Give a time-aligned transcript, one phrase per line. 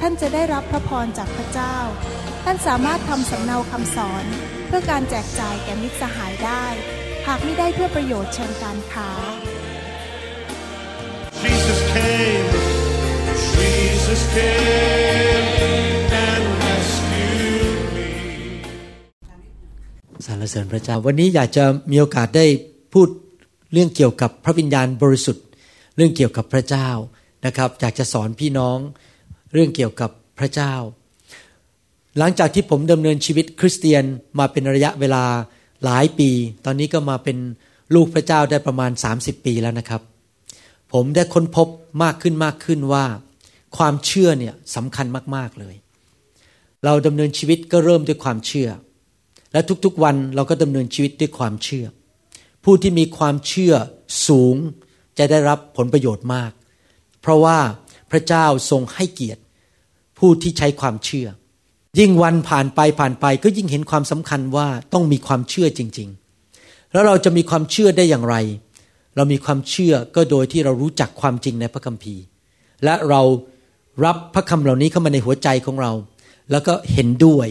[0.00, 1.76] ท่านจะได้รับพระพรจากพระเจ้า
[2.44, 4.24] ท่านสามารถทำสำเนาคำสอน
[4.66, 6.64] เพื่อการแจกจ่ายแก่มิตรสหายได้
[7.26, 9.10] หากไม่ได้เพื่อประโยชน์เชิงการค้า
[11.42, 12.48] Jesus came,
[13.54, 15.46] Jesus came
[16.26, 18.08] and rescued me.
[20.26, 22.46] สรรเสริญพระเจ้า วันนี้อยากจะมีโอกาสได้
[22.92, 23.08] พูด
[23.72, 25.44] เรื่องเกี่ยวกับพระวิญญาณบริสุทธิ์
[25.96, 26.88] เรื่องเกี่ยวกับพระเจ้า
[27.46, 28.78] นะครับอยากจะสอนพี่น้อง
[29.52, 30.74] เรื่องเกี่ยวกับพระเจ้า
[32.18, 34.04] หลังจากที่ผมดำเนินชีวิตคริสเตียน
[34.38, 35.24] มาเป็นระยะเวลา
[35.84, 36.30] หลายปี
[36.64, 37.36] ตอนนี้ก็มาเป็น
[37.94, 40.02] ลูกพระเจ้าได้ประมาณ 30 ปีแล้วนะครับ
[40.92, 41.68] ผมได้ค้นพบ
[42.02, 43.04] มากขึ้นมากขึ้นว่า
[43.76, 45.74] ความเชื่อเนี่ยสำคัญมากๆเลย
[46.84, 48.68] เราดำเนินชีวิตก็เริ่มด้วยความเชื่อ
[49.52, 51.86] และทุกๆวันเราก็ดำเนินชีวิตด้วยความเชื่อ
[52.64, 53.74] ผู้ที่มีความเชื่อ
[54.28, 54.56] สูง
[55.18, 56.50] จะได้รับผลประโยชน์มาก
[57.20, 57.58] เพราะว่า
[58.10, 59.42] พระเจ้าทรงให้เกียรติ
[60.18, 61.28] ผู้ที่ใช้ความเชื่อ
[61.98, 66.08] ยิ่งวันผ่านไปผ่านไปก็ยิ่งเห็นความสำคัญว่าต้องมีความเชื่อจริง
[66.50, 68.36] ๆ แล้วเราจะมีความเชื่อได้อย่างไร
[69.16, 72.22] เรามีความเชื่อก็โดยที่เรารู้จักความจริงในพระคัมภีร์
[72.84, 73.22] และเรา
[74.04, 75.92] รับพระคำเหล่านี้เข้ามาในหัวใจของเรา
[76.50, 77.48] แล้วก็เห็นด้วย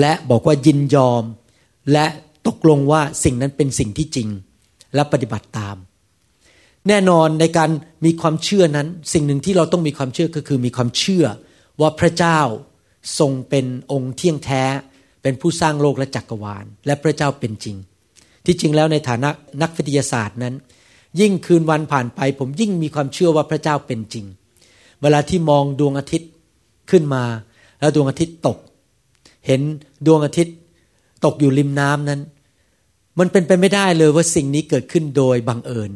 [0.00, 1.24] และบอกว่ายินยอม
[1.92, 2.06] และ
[2.46, 4.28] ตกลงว่าสิ่งนั้นเป็นสิ่งที่จริง
[4.94, 5.76] และปฏิบัติตาม
[6.88, 7.70] แน่นอนในการ
[8.04, 11.24] มีความเชื่อนั้น สิ่งหนึ่งที่เราต้องมีความเชื่อก็คือมีความเชื่อ
[11.80, 12.40] ว่าพระเจ้า
[13.18, 14.62] ทรงเป็นองค์เที่ยงแท้
[15.22, 17.76] เป็นผู้สร้างโลกและจักรวาล และพระเจ้าเป็นจริง
[18.44, 19.30] ที่จริงแล้วในฐานะ
[19.62, 20.54] นักวิทยาศาสตร์นั้น
[21.20, 24.26] ยิ่งคืนวันผ่านไป ผมยิ่งมีความเชื่อว่าพระเจ้าเป็นจริง
[25.02, 26.30] เวลาที่มองดวงอาทิตย์
[26.90, 27.24] ขึ้นมา
[27.80, 28.58] แล้วดวงอาทิตย์ตก
[29.46, 29.60] เห็น
[30.06, 30.54] ดวงอาทิตย์
[31.24, 32.20] ตกอยู่ริมน้ำนั้น
[33.18, 35.92] มันเป็นไปไม่ได้เลยว่าสิ่งนี้เกิดขึ้นโดยบังเอิญ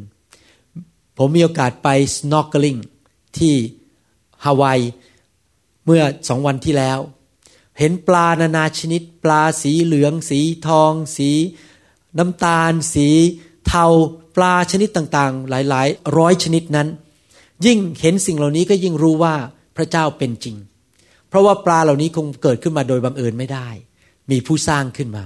[1.22, 2.80] ผมมีโอกาสไป snorkeling
[3.38, 3.54] ที่
[4.44, 4.80] ฮาวาย
[5.84, 6.98] เมื่อสองวันที่แล้ว
[7.78, 11.30] เห็นปลานานาชนิด ปลาสีเหลือง สีทอง สี
[12.18, 13.08] น้ำตาล สี
[13.66, 13.84] เทา
[14.36, 16.88] ปลาชนิดต่างๆ หลายๆ ร้อยชนิดนั้น
[17.66, 19.34] ยิ่งเห็นสิ่งเหล่านี้ก็ยิ่งรู้ว่า
[19.76, 20.56] พระเจ้าเป็นจริง
[21.28, 23.68] เพราะว่าปลาเหล่านี้คงเกิดขึ้นมาโดยบังเอิญไม่ได้
[24.30, 25.24] มีผู้สร้างขึ้นมา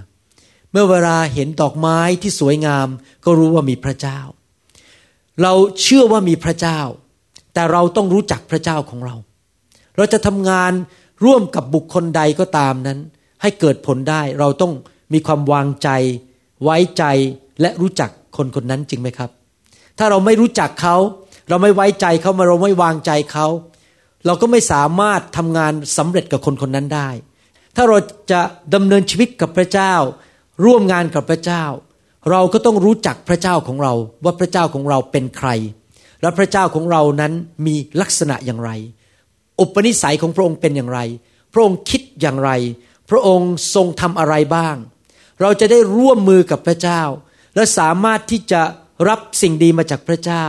[0.71, 2.88] เมื่อเวลาเห็นดอกไม้ที่สวยงาม
[3.25, 4.21] ก็รู้ว่ามีพระเจ้า
[5.43, 5.53] เรา
[5.83, 6.81] เชื่อว่ามีพระเจ้า
[7.55, 9.15] แต่เราต้องรู้จักพระเจ้าของเรา
[9.97, 10.72] เราจะทำงาน
[11.25, 12.99] ร่วมกับบุคคลใดก็ตามนั้น
[13.43, 14.73] ให้เกิดผลได้เราต้อง
[15.12, 15.89] มีความวางใจ
[16.62, 17.05] ไว้ใจ
[17.61, 19.31] และรู้จักคนคนนั้นจริงไหมครับ
[19.99, 20.97] ถ้าเราไม่รู้จักเขา
[21.49, 23.47] เราไม่ไว้ใจเขามาเราไม่วางใจเขา
[24.27, 27.09] เราก็ไม่สามารถทำงานสำเร็จกับคนคนนั้นได้
[27.77, 27.99] ถ้าเรา
[28.31, 28.41] จะ
[28.75, 29.94] ดำเนินชีวิตกับพระเจ้า
[30.65, 31.65] ร่วมงานกับพระเจ้า
[32.31, 33.93] เราก็ต้องรู้จักพระเจ้าของเรา
[34.25, 35.49] ว่าพระเจ้าของเราเป็นใคร
[36.23, 37.33] และพระเจ้าของเรานั้น
[37.67, 38.71] มีลักษณะอย่างไร
[39.61, 41.01] อุปนิสัยของพระองค์เป็นอย่างไร
[41.53, 42.51] พระองค์คิดอย่างไร
[43.11, 44.77] พระองค์ทรงทำอะไรบ้าง
[45.41, 47.03] เราจะได้ร่วมมือกับพระเจ้า
[47.55, 48.62] และสามารถที่จะ
[49.09, 50.45] รับสิ่งดีมาจากพระเจ้า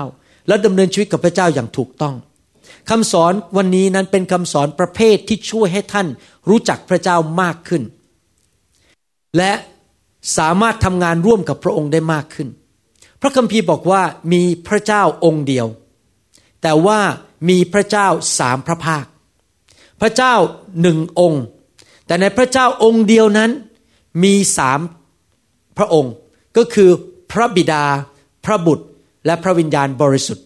[0.48, 2.16] และดำเนินชีวิตกับพระเจ้าอย่างถูกต้อง
[2.90, 6.08] คำสอนวันนี้นั้นเป็นคำสอนประเภทที่ช่วยให้ท่าน
[6.50, 7.84] รู้จักพระเจ้ามากขึ้น
[9.38, 9.52] และ
[10.38, 12.48] สามารถทำงานร่วมกับพระองค์ได้มากขึ้น
[13.22, 14.02] พระคัมภีร์บอกว่า
[14.34, 15.68] มีพระเจ้าองค์เดียว
[16.62, 17.00] แต่ว่า
[17.50, 18.08] มีพระเจ้า
[18.40, 19.06] สามพระภาค
[20.02, 20.34] พระเจ้า
[20.82, 21.44] หนึ่งองค์
[22.08, 23.52] แต่ในพระเจ้าองค์เดียวนั้น
[24.24, 24.80] มีสาม
[25.78, 26.14] พระองค์
[26.58, 26.90] ก็คือ
[27.32, 27.84] พระบิดา
[28.46, 28.86] พระบุตร
[29.26, 30.46] และพระวิญญาณบริสุทธิ์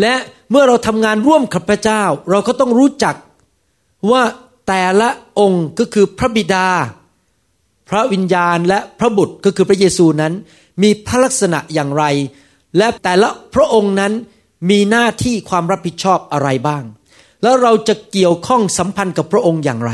[0.00, 0.14] และ
[0.50, 3.16] เมื่อเราทำงานร่วมกับพระเจ้า เราก็ต้องรู้จัก
[4.10, 4.22] ว่า
[4.68, 5.08] แต่ละ
[5.38, 6.66] องค์ก็คือพระบิดา
[7.94, 10.32] ระวิญญาณและพระบุตรก็คือพระเยซูนั้น
[10.82, 12.04] มีพระลักษณะอย่างไร
[12.78, 14.12] และแต่ละพระองค์นั้น
[14.70, 16.82] มีหน้าที่ความรับผิดชอบอะไรบ้าง
[17.42, 19.92] แล้วเราจะเกี่ยวข้องสัมพันธ์กับพระองค์อย่างไร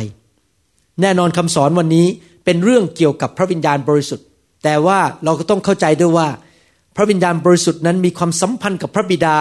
[1.00, 2.06] แน่นอนคำสอนวันนี้
[2.44, 4.26] เป็นเรื่องเกี่ยวกับพระวิญญาณบริสุทธิ์
[4.64, 6.28] แต่ว่าเราก็ต้องเข้าใจด้วยว่า
[6.96, 9.36] พระวิญญาณบริสุทธิ์นั้นมีความสัมพันธ์กับพระบิดา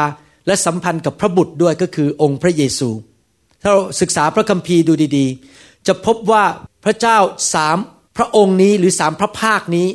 [0.47, 2.89] และสัมพันธ์กับพระบุตรด้วยก็คือองค์พระเยซู
[3.61, 6.43] ถ้าเราศึกษาพระคัมภีร์ดูดีๆ จะพบว่า
[6.83, 7.17] พระเจ้า
[7.53, 7.77] สาม
[8.17, 9.87] พระองค์นี้หรือสามพระภาคนี้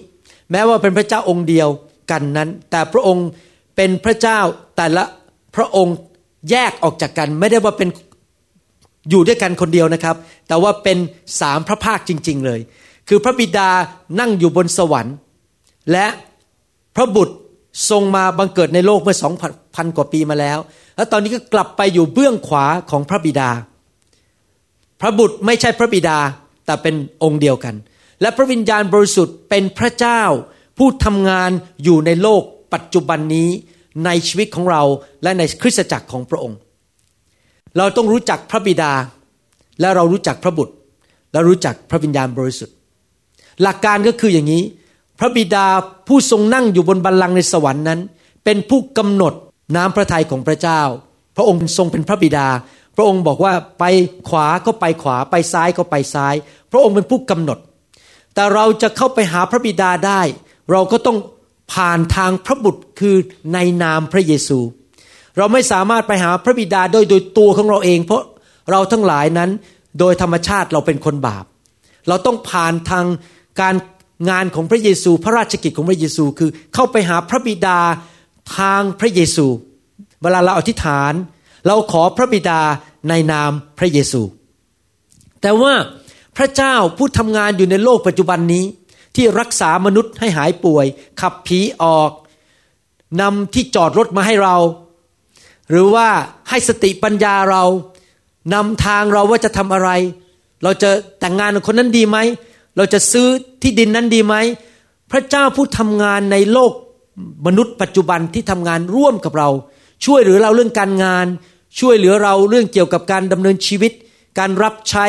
[0.50, 1.68] แม้ว่าเป็นพระเจ้าองค์เดียว
[2.10, 3.26] กันนั้น แต่พระองค์
[3.76, 4.38] เป็นพระเจ้า
[4.76, 5.04] แต่ละ
[5.56, 5.96] พระองค์
[6.50, 7.88] แยกออกจากกัน ไม่ได้ว่าเป็น
[9.10, 10.16] อยู่ด้วยกันคนเดียวนะครับ
[10.48, 10.98] แต่ว่าเป็น
[11.40, 12.60] สามพระภาคจริง ๆเลย
[13.08, 13.68] คือพระบิดา
[14.20, 15.16] นั่งอยู่บนสวรรค์
[15.92, 16.06] และ
[16.96, 17.34] พระบุตร
[17.90, 19.34] ทรงมาบังเกิดในโลกเมื่อสอง
[19.76, 20.58] พันกว่าปีมาแล้ว
[20.96, 23.50] แล้วตอนนี้ก็กลับไปอยู่เบื้องขวาของพระบิดา
[25.00, 26.18] พระบุตรไม่ใช่พระบิดา
[26.66, 27.74] แต่เป็นองค์เดียวกัน
[28.22, 30.22] และพระวิญญาณบริสุทธิ์เป็นพระเจ้า
[30.78, 31.50] ผู้ทำงาน
[31.84, 32.42] อยู่ในโลก
[32.74, 33.48] ปัจจุบันนี้
[34.04, 34.82] ในชีวิตของเรา
[35.22, 36.58] และในคริสตจักรของพระองค์
[37.76, 38.92] เราต้องรู้จักพระบิดา
[39.80, 40.74] และเรารู้จักพระบุตร
[41.32, 42.74] และรู้จักพระวิญญาณบริสุทธิ์
[43.62, 44.62] หลักการก็คืออย่างนี้
[45.18, 45.66] พระบิดา
[46.08, 48.00] ผู้ทรงนั่งอยู่บนบัลลังก์ในสวรรค์นั้น
[48.44, 49.34] เป็นผู้กำหนด
[49.76, 50.80] น้ำพระทัยของพระเจ้า
[51.36, 52.46] พระองค์ทรงเป็นพระบิดา
[52.96, 53.84] พระองค์บอกว่าไป
[54.28, 56.34] ขวาก็ไปขวาไปซ้ายก็ไปซ้าย
[56.72, 57.58] พระองค์เป็นผู้กำหนด
[58.34, 60.20] แต่เราจะเข้าไปหาพระบิดาได้
[60.70, 61.18] เราก็ต้อง
[61.72, 63.16] ผ่านทางพระบุตรคือ
[63.54, 64.58] ในนามพระเยซู
[65.38, 68.22] เราไม่สามารถไปหาพระบิดาโดยโดยตัวของเราเอง เพราะ
[68.70, 69.50] เราทั้งหลายนั้น
[69.98, 71.44] โดยธรรมชาติเราเป็นคนบาป
[72.08, 73.06] เราต้องผ่านทาง
[73.60, 73.74] การ
[74.30, 77.78] งานของพระเยซู พระราชกิจของพระเยซู คือเข้าไปหาพระบิดา
[78.58, 79.46] ทางพระเยซู
[80.22, 81.12] เวลาเราอธิษฐาน
[81.66, 82.60] เราขอพระบิดา
[83.08, 84.22] ในนามพระเยซู
[85.42, 85.72] แต่ว่า
[86.36, 88.64] พระเจ้าผู้ทำงานอยู่ในโลกปัจจุบันนี้
[89.16, 90.86] ที่รักษามนุษย์ให้หายป่วย
[91.20, 92.10] ขับผีออก
[93.20, 94.56] นำที่จอดรถมาให้เรา
[95.70, 96.08] หรือว่า
[96.48, 97.64] ให้สติปัญญาเรา
[98.54, 99.90] นำทางเราว่าจะทำอะไร
[100.62, 100.90] เราจะ
[101.20, 102.18] แต่งงานกับคนนั้นดีไหม
[102.76, 103.26] เราจะซื้อ
[103.62, 104.34] ที่ดินนั้นดีไหม
[105.10, 106.72] พระเจ้าผู้ทำงานในโลก
[107.46, 109.48] มนุษย์ปัจจุบันที่ทำงานร่วมกับเรา
[110.04, 111.26] ช่วยเหลือเราเรื่องการงาน
[111.80, 113.92] ช่วยเหลือเราเรื่องเกี่ยวกับการดำเนินชีวิต
[114.38, 115.06] การรับใช้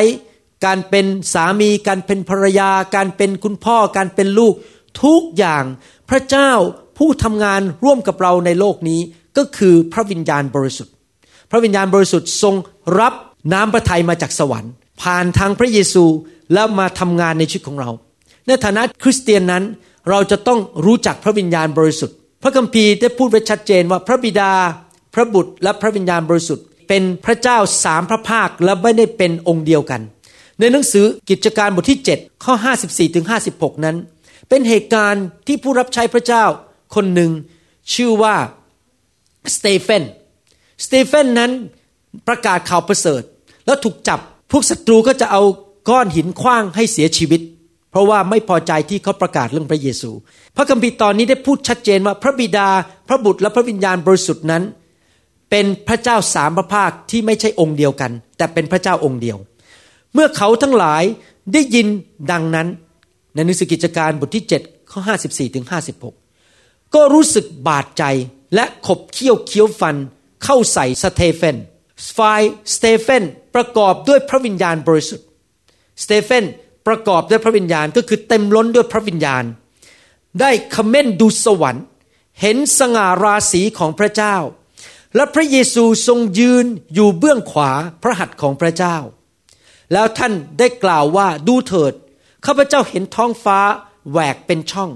[0.66, 4.54] การเป็นสามีการเป็นภรรยา การเป็นคุณพ่อการเป็นลูก
[5.02, 5.64] ทุกอย่าง
[6.10, 6.50] พระเจ้า
[6.98, 9.00] ผู้ทำงานร่วมกับเราในโลกนี้
[9.36, 10.94] ก็คือพระวิญญาณบริสุทธิ์
[11.50, 12.54] พระวิญญาณบริสุทธิ์ทรง
[13.00, 13.14] รับ
[13.52, 14.72] น้ำพระทัยมาจากสวรรค์
[15.02, 16.04] ผ่านทางพระเยซู
[16.54, 17.90] แล้วมาทำงานในชีวิตของเรา
[18.46, 19.64] ในฐานะคริสเตียนนั้น
[20.10, 24.52] เราจะต้องรู้จักพระวิญญาณบริสุทธิ์ พระคัมภีร์ได้พูดไว้ชัดเจนว่าพระบิดา
[25.14, 30.00] พระบุตรและพระวิญญาณบริสุทธิ์ เป็นพระเจ้าสามพระภาคและไม่ได้เป็นองค์เดียวกัน
[30.60, 32.54] ในหนังสือกิจการบทที่ 7 ข้อ
[32.84, 33.96] 54ถึง56 นั้น
[34.48, 36.44] เป็นเหตุการณ์ที่ผู้รับใช้พระเจ้า
[36.94, 37.30] คนหนึ่ง
[37.94, 38.34] ชื่อว่า
[39.56, 40.02] สเตเฟน
[40.84, 41.50] สเตเฟนนั้น
[42.28, 43.22] ประกาศข่าวประเสริฐ
[43.66, 44.20] แล้วถูกจับ
[44.50, 45.42] พวกศัตรูก็จะเอา
[45.88, 47.40] ก้อนหินคว้างให้เสียชีวิต
[47.90, 50.10] เพราะว่าไม่พอใจที่เขาประกาศเรื่องพระเยซู
[50.56, 52.68] พระคัมภีร์ตอนนี้ได้พูดชัดเจนว่าพระบิดา
[53.08, 54.62] พระบุตรและพระวิญญาณบริสุทธิ์นั้น
[55.50, 59.38] เป็นพระเจ้าสามพระภาคที่ไม่ใช่องค์เดียวกัน แต่เป็นพระเจ้าองค์เดียว
[60.14, 61.04] เมื่อเขาทั้งหลาย
[61.52, 61.86] ได้ยิน
[62.30, 62.68] ดังนั้น
[63.34, 65.66] ในหนังสือกิจการบทที่7ข้อ54ถึง
[66.24, 68.04] 56 ก็รู้สึกบาดใจ
[68.54, 69.96] และขบเคี้ยวเคี้ยวฟัน
[70.44, 71.56] เข้าใส่สเตเฟน
[72.16, 72.42] ฝ่าย
[72.74, 73.22] สเตเฟน
[73.54, 75.26] ประกอบด้วยพระวิญญาณบริสุทธิ์
[76.02, 76.44] สเตเฟน
[76.86, 79.44] ประกอบด้วยพระวิญญาณก็คือเต็มล้นด้วยพระวิญญาณ
[80.40, 81.84] ได้เขม้นดูสวรรค์
[82.40, 84.36] เห็นสง่าราศีของพระเจ้า
[85.16, 87.70] และพระเยซูทรงยืนอยู่เบื้องขวา
[88.02, 88.96] พระหัตถ์ของพระเจ้า
[89.92, 91.92] แล้วท่านได้กล่าวว่าดูเถิด
[92.46, 93.58] ข้าพเจ้าเห็นท้องฟ้า
[94.10, 94.90] แหวกเป็นช่อง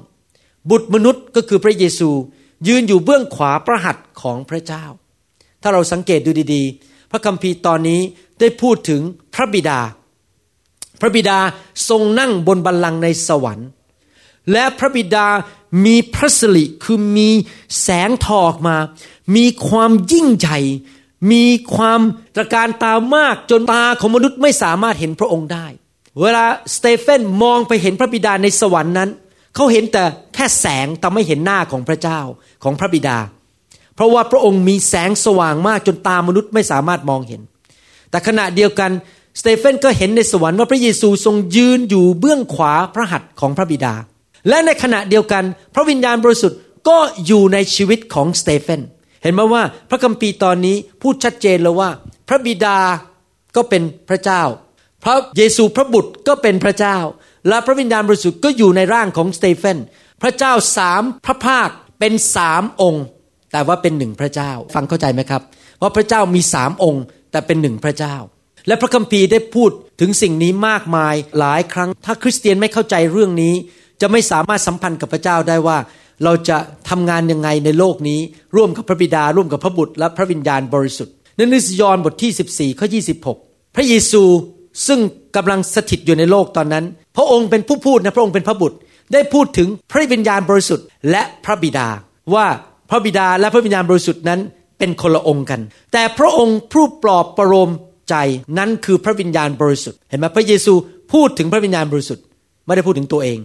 [0.70, 2.11] บุตรมนุษย์ก็คือพระเยซู
[2.69, 4.85] ยืนอยู่เบื้องขวาพระหัตถ์ของพระเจ้า
[5.62, 8.00] ถ้าเราสังเกตดูดีๆ พระคัมภีร์ตอนนี้
[8.40, 9.00] ได้พูดถึง
[9.35, 9.81] พระบิดา
[11.00, 11.38] พระบิดา
[11.88, 13.68] ทรงนั่งบนบัลลังก์ในสวรรค์
[14.52, 15.26] และพระบิดา
[15.85, 17.30] มีพระสิริคือมี
[17.83, 18.76] แสงทอกมา
[19.37, 20.59] มีความยิ่งใหญ่
[21.32, 21.44] มี
[21.76, 22.00] ความ
[22.37, 25.66] ตระการตามากจนตาของมนุษย์ไม่สามารถเห็นพระองค์ได้
[26.20, 26.44] เวลา
[26.76, 29.10] สเตเฟนมองไปเห็นพระบิดาในสวรรค์นั้น
[29.54, 32.20] เขาเห็นแต่แค่แสงแต่ไม่เห็นหน้าของพระเจ้า
[32.64, 33.18] ของพระบิดา
[33.94, 37.40] เพราะว่าพระองค์มีแสงสว่างมากจนตามนุษย์ไม่สามารถมองเห็น
[38.10, 38.90] แต่ขณะเดียวกัน
[39.40, 43.94] สเตเฟนก็เห็นในสวรรค์ว่าพระเยซูทรงยืนอยู่เบื้องขวาพระหัตถ์ของพระบิดา
[44.48, 45.44] และในขณะเดียวกัน
[45.75, 46.58] พระวิญญาณบริสุทธิ์
[46.88, 51.90] ก็อยู่ในชีวิตของสเตเฟนเห็นไหมว่าพระคัมภีร์ตอนนี้พูดชัดเจนเลยว่า
[52.28, 52.78] พระบิดา
[53.56, 54.42] ก็เป็นพระเจ้า
[55.04, 56.96] พระเยซูพระบุตรก็เป็นพระเจ้า
[57.48, 59.78] และพระวิญญาณบริสุทธิ์ก็อยู่ในร่างของสเตเฟน
[60.22, 63.04] พระเจ้าสามพระภาคเป็นสามองค์
[63.52, 65.42] แต่ว่าเป็นหนึ่งพระเจ้า ฟังเข้าใจไหมครับ
[65.82, 68.16] ว่าพระเจ้ามีสามองค์ แต่เป็นหนึ่งพระเจ้า
[68.66, 69.70] และพระคัมภีร์ได้พูด
[70.00, 73.54] ถึงสิ่งนี้มากมายหลายครั้ง ถ้าคริสเตียนไม่เข้าใจเรื่องนี้
[74.00, 75.78] จะไม่สามารถสัมพันธ์กับพระเจ้าได้ว่า
[76.25, 76.58] เราจะ
[76.88, 78.20] ทำงานยังไงในโลกนี้
[78.56, 82.87] ร่วมกับพระบิดาร่วมกับพระบุตรและพระวิญญาณบริสุทธิ์ในนิสยอนบทที่ 14ข้อ
[83.32, 84.22] 26 พระเยซู
[84.87, 85.00] ซึ่ง
[85.37, 86.84] กำลังสถิตอยู่ในโลกตอนนั้น
[87.16, 88.76] พระองค์เป็นผู้พูดนะพระองค์เป็นพระบุตร
[89.12, 91.88] ได้พูดถึงพระวิญญาณบริสุทธิ์ และพระบิดา
[92.34, 92.46] ว่า
[92.90, 94.40] พระบิดาและพระวิญญาณบริสุทธิ์นั้น
[94.78, 95.60] เป็นคนละองค์กัน
[95.92, 97.70] แต่พระองค์ผู้ปลอบประโลม
[98.10, 98.14] ใจ
[98.58, 100.72] นั้นคือพระวิญญาณบริสุทธิ์เห็นไหมพระเยซู
[101.12, 102.25] พูดถึงพระวิญญาณบริสุทธิ์
[102.66, 103.38] ไม่ได้พูดถึงตัวเอง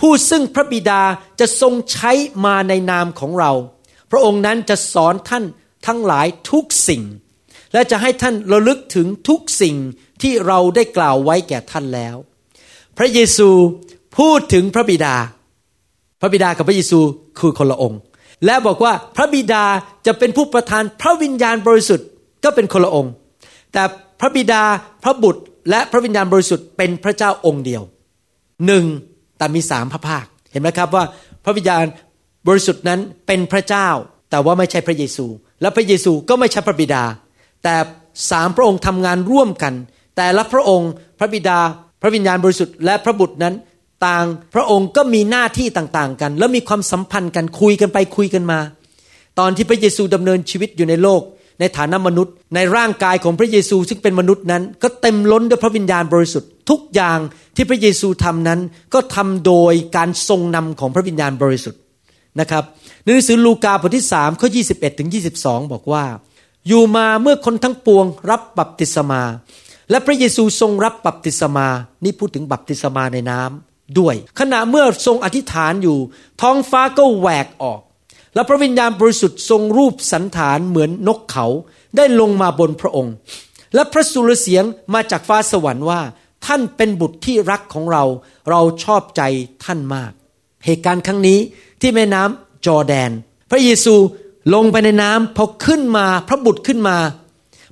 [0.00, 1.02] ผู้ซึ่งพระบิดา
[1.40, 2.12] จะทรงใช้
[2.44, 3.52] มาในนามของเรา
[4.10, 5.44] พระองค์นั้นจะสอนท่าน
[5.86, 7.02] ทั้งหลายทุกสิ่ง
[7.72, 9.76] และจะให้ท่านระลึกถึงทุกสิ่ง
[10.22, 12.16] ที่เราได้กล่าวไว้แก่ท่านแล้ว
[12.98, 13.48] พระเยซู
[14.18, 15.14] พูดถึงพระบิดา
[16.20, 17.00] พระบิดากับพระเยซู
[17.38, 18.00] คือคนละองค์
[18.46, 19.64] และบอกว่าพระบิดา
[20.06, 22.08] จะเป็นผู้ประทานพระวิญญาณบริสุทธิ์
[22.44, 23.12] ก็เป็นคนละองค์
[23.72, 23.82] แต่
[24.20, 24.62] พระบิดา
[25.04, 27.82] พระบุตรและพระวิญญาณบริสุทธิ์เป็นพระเจ้าองค์เดียว
[28.66, 28.84] หนึ่ง
[29.42, 31.04] แต่มีสามพระภาค เห็นไหมครับว่า
[31.44, 31.84] พระวิญญาณ
[32.48, 33.88] บริสุทธิ์นั้นเป็นพระเจ้า
[34.30, 35.26] แต่ว่าไม่ใช่พระเยซู
[35.60, 37.04] และพระเยซูก็ไม่ใช่พระบิดา
[37.62, 37.74] แต่
[38.30, 39.74] สามพระองค์ทำงานร่วมกัน
[40.16, 41.58] แต่ละพระองค์พระบิดา
[42.02, 43.54] พระวิญญาณบริสุทธิ์และพระบุตรนั้น
[44.06, 48.58] ต่างพระองค์ก็มีหน้าที่ต่างๆ กัน แล้วมีความสัมพันธ์กันคุยกันไปคุยกันมา
[49.38, 51.22] ตอนที่พระเยซูดำเนินชีวิตอยู่ในโลก
[51.60, 57.18] ในฐานะมนุษย์ ในร่างกายของพระเยซูซึ่งเป็นมนุษย์นั้น ก็เต็มล้นด้วยพระวิญญาณบริสุทธิ์ ทุกอย่าง
[57.56, 58.60] ที่พระเยซูทำนั้น
[58.94, 61.80] ก็ทำโดยการทรงนำของพระวิญญาณบริสุทธิ์
[62.40, 62.64] นะครับ
[63.02, 65.08] ในหนังสือลูกาบทที่สามข้อ21ถึง
[65.40, 66.04] 22บอกว่า
[66.66, 69.22] อยู่มาเมื่อคนทั้งปวงรับบัพติศมา
[69.90, 71.66] และพระเยซูทรงรับบัพติศมา
[72.04, 75.98] นี่พูดถึงบัพติศมาในน้ำด้วย ขณะเมื่อทรงอธิษฐานอยู่
[76.40, 77.80] ท้องฟ้าก็แหวกออก
[78.34, 81.46] และพระวิญญาณบริสุทธิ์ทรงรูปสันฐานเหมือนนกเขา
[81.96, 83.14] ได้ลงมาบนพระองค์
[83.74, 84.64] และพระสุรเสียง
[84.94, 86.00] มาจากฟ้าสวรรค์ว่า
[86.46, 88.04] ท่านเป็นบุตรที่รักของเรา
[88.50, 89.22] เราชอบใจ
[89.64, 90.12] ท่านมาก
[90.64, 91.38] เหตุการณ์ครั้งนี้
[91.80, 93.10] ที่แม่น้ำจอร์แดน
[93.50, 93.94] พระเยซู
[94.54, 96.96] ลงไปในน้ำพอขึ้นมาพระบุตรขึ้นมา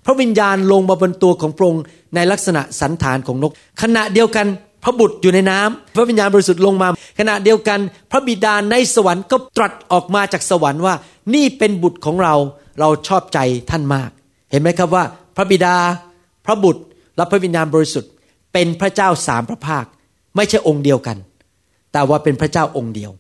[0.05, 1.85] พระวิญญาณลงมาบนตัวของพระองค์
[2.15, 4.47] ในลักษณะสันฐานของนก ขณะเดียวกัน
[4.85, 10.95] พระบุตรอยู่ในน้ำพระวิญญาณบริสุทธิ์ลงมา ขณะเดียวกัน พระบิดาในสวรรค์ก็ตรัสออกมาจากสวรรค์ว่า
[11.35, 12.35] นี่เป็นบุตรของเรา
[12.81, 13.39] เราชอบใจ
[13.71, 14.11] ท่านมาก
[14.51, 15.05] เห็นไหมครับว่า
[15.37, 15.75] พระบิดา
[16.47, 16.83] พระบุตร
[17.17, 18.11] และพระวิญญาณบริสุทธิ์
[18.53, 19.85] เป็นพระเจ้าสามพระภาค
[20.37, 21.17] ไม่ใช่องค์เดียวกัน
[21.93, 23.11] แต่ว่าเป็นพระเจ้าองค์เดียว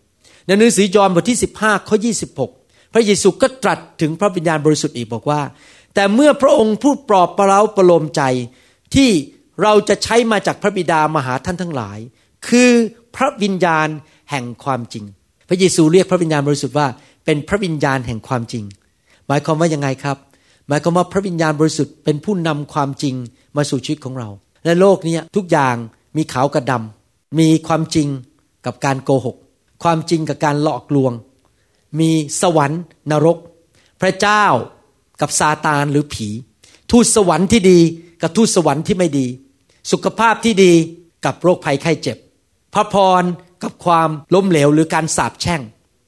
[0.46, 1.96] ในหนังสือยอห์นบทที่ 15ข้อ
[2.44, 5.40] 26 พระเยซูก็ตรัสถึงพระวิญญาณบริสุทธิ์อีกบอกว่า
[5.94, 8.22] แต่เมื่อพระองค์ผู้ปลอบประเราประโลมใจ
[8.94, 9.10] ที่
[9.62, 11.98] เราจะใช้มาจากพระบิดามาหาท่านทั้งหลาย
[12.48, 12.70] คือ
[13.16, 13.88] พระวิญญาณ
[14.30, 15.04] แห่งความจริง
[15.48, 16.86] พระเยซูเรียกพระวิญญาณบริสุทธิ์ว่า
[17.24, 18.64] เป็นพระวิญญาณแห่งความจริง
[19.26, 20.16] หมายความว่ายังไงครับ
[20.68, 23.14] หมายความว่าพระวิญญาณบริสุทธิ์เป็นผู้นำความจริง
[23.56, 24.28] มาสู่ชีวิตของเรา
[24.64, 25.76] ในโลกนี้ทุกอย่าง
[26.16, 28.08] มีขาวกับดำมีความจริง
[28.66, 29.36] กับการโกหก
[29.82, 31.12] ความจริงกับการหลอกลวง
[32.00, 32.10] มี
[32.42, 33.38] สวรรค์นรก
[34.00, 34.44] พระเจ้า
[35.20, 36.28] กับซาตานหรือผี
[36.90, 37.80] ทูตสวรรค์ที่ดี
[38.22, 39.26] กับทูตสวรรค์ที่ไม่ดี
[39.92, 40.72] สุขภาพที่ดี
[41.24, 42.16] กับโรคภัยไข้เจ็บ
[42.74, 43.22] พระพร
[43.62, 45.60] กับความล้มเหลวหรือการสาปแช่ง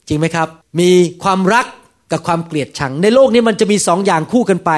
[0.08, 0.48] จริงไหมครับ
[0.80, 0.90] มี
[1.22, 1.66] ความรัก
[2.12, 4.70] กับความเกลียดชัง ในโลกนี้มันจะมีสองอย่างคู่กันไป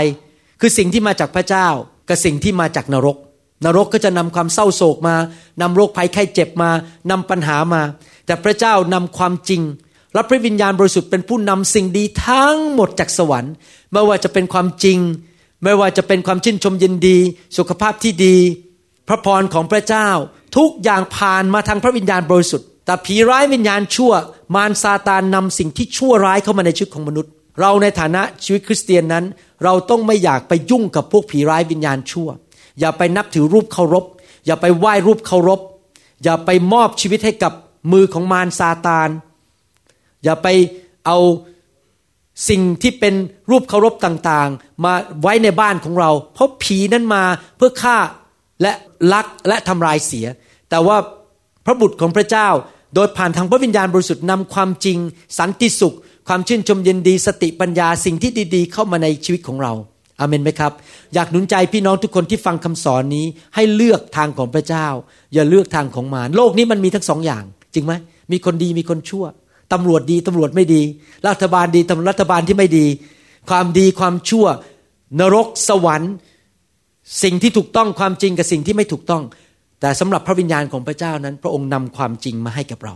[0.60, 1.66] คือสิ่งที่มาจากพระเจ้า
[2.08, 3.16] กับสิ่งที่มาจากนรก
[3.64, 5.16] นรกก็จะนำความเศร้าโศกมา
[5.60, 6.70] นำโรคภัยไข้เจ็บมา
[7.10, 7.82] นำปัญหามา
[8.26, 9.62] แต่พระเจ้านำความจริง
[10.14, 13.52] และพระวิญญาณบริสุทธิ์เป็นผู้นำสิ่งดีทั้งหมดจากสวรรค์
[13.92, 14.98] ไม่ว่าจะเป็นความจริง
[15.64, 17.18] ไม่ว่าจะเป็นความชื่นชมยินดี
[17.58, 18.36] สุขภาพที่ดี
[19.08, 20.08] พระพรของพระเจ้า
[20.56, 24.12] ทุกอย่างผ่านมาทางพระวิญญาณบริสุทธิ์ แต่ผีร้ายวิญญาณชั่ว
[24.54, 29.24] มารซาตานนำสิ่งที่ชั่วร้ายเข้ามาในชีวิตของมนุษย์ เราในฐานะชีวิตคริสเตียนนั้น
[29.64, 32.28] เราต้องไม่อยากไปยุ่งกับพวกผีร้ายวิญญาณชั่ว
[32.80, 34.04] อย่าไปนับถือรูปเคารพ
[34.46, 35.60] อย่าไปไหว้รูปเคารพ
[36.24, 37.52] อย่าไปมอบชีวิตให้กับ
[37.92, 39.08] มือของมารซาตาน
[40.24, 40.48] อย่าไป
[41.06, 41.18] เอา
[42.48, 43.14] สิ่งที่เป็น
[43.50, 47.22] รูปเคารพต่างๆ มาไว้ในบ้านของเรา เพราะผีนั้นมา
[47.56, 47.96] เพื่อฆ่า
[48.62, 48.72] และ
[49.12, 50.26] ลักและทำลายเสีย
[50.70, 50.96] แต่ว่า
[51.64, 52.48] พระบุตรของพระเจ้า
[52.94, 54.98] โดยผ่านทางพระวิญญาณบริสุทธิ์นำความจริง
[55.38, 55.96] สันติสุข
[56.28, 59.72] ความชื่นชมยินดี สติปัญญาสิ่งที่ดี ๆ เข้ามาในชีวิตของเรา
[60.20, 60.72] อาเมนไหมครับ
[61.14, 64.86] อยากหนุนใจพี่น้องทุกคนที่ฟังคำสอนนี้ให้เลือกทางของพระเจ้า
[65.34, 67.44] อย่าเลือกทางของมารโลกนี้มันมีทั้งสองอย่าง
[67.74, 67.92] จริงไหม
[68.32, 69.24] มีคนดีมีคนชั่ว
[69.72, 70.82] ตำรวจดีตำรวจไม่ดี
[71.28, 72.86] รัฐบาลดีตำรัฐบาลที่ไม่ดี
[73.50, 74.46] ความดีความชั่ว
[75.20, 76.12] นรกสวรรค์
[77.22, 79.22] สิ่งที่ถูกต้องความจริงกับสิ่งที่ไม่ถูกต้อง
[79.80, 82.94] แต่สำหรับพระวิญญาณของพระเจ้านั้น พระองค์นำความจริงมาให้กับเรา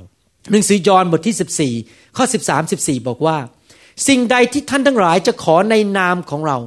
[0.51, 3.37] หนังสือยอห์นบทที่ 14 ข้อ 13 14 บอกว่า
[4.09, 6.59] สิ่งใดที่ท่านทั้งหลายจะขอในนามของเรา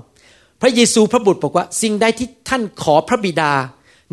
[0.61, 3.51] พระเยซูพระบุตรบอกว่า สิ่งใดที่ท่านขอพระบิดา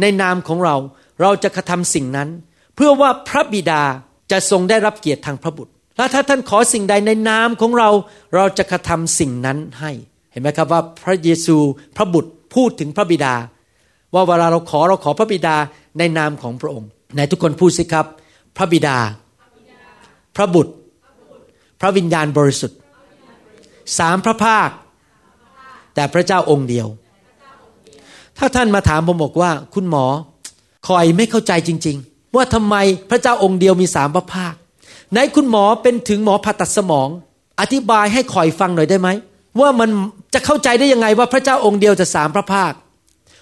[0.01, 0.77] ในนามของเรา
[1.23, 2.29] เราจะกระทำสิ่งนั้น
[2.75, 3.83] เพื่อว่าพระบิดา
[4.31, 7.91] จะทรงได้รับเกียรติทางพระบุตรและถ้าท่านขอสิ่งใดในนามของเรา
[8.35, 9.93] เราจะกระทำสิ่งนั้นให้
[10.33, 11.57] เห็นไหมครับว่าพระเยซู
[11.97, 13.35] พระบุตรพูดถึงพระบิดา
[14.15, 15.57] ว่าเวลาเราขอเราขอพระบิดา
[15.99, 18.07] ในนามของพระองค์ไหนทุกคนพูดสิครับ
[18.57, 18.97] พระบิดา
[20.37, 20.73] พระบุตร
[21.81, 22.79] พระวิญญาณบริสุทธิ์
[23.99, 24.69] สามพระภาค
[25.99, 26.89] แต่พระเจ้าองค์เดียว
[28.39, 30.05] ถ้าท่านมาถามผมบอกว่า คุณหมอ
[30.89, 32.77] คอยไม่เข้าใจจริง ๆ ว่าทำไม
[33.11, 34.55] พระเจ้าองค์เดียวมีสามพระภาค
[35.13, 37.09] ไหนคุณหมอเป็นถึงหมอผ่าตัดสมอง
[37.61, 39.09] อธิบายให้คอยฟังหน่อยได้ไหม
[39.61, 39.91] ว่ามัน
[40.35, 42.73] จะเข้าใจได้ยังไงว่าพระเจ้าองค์เดียวจะสามพระภาค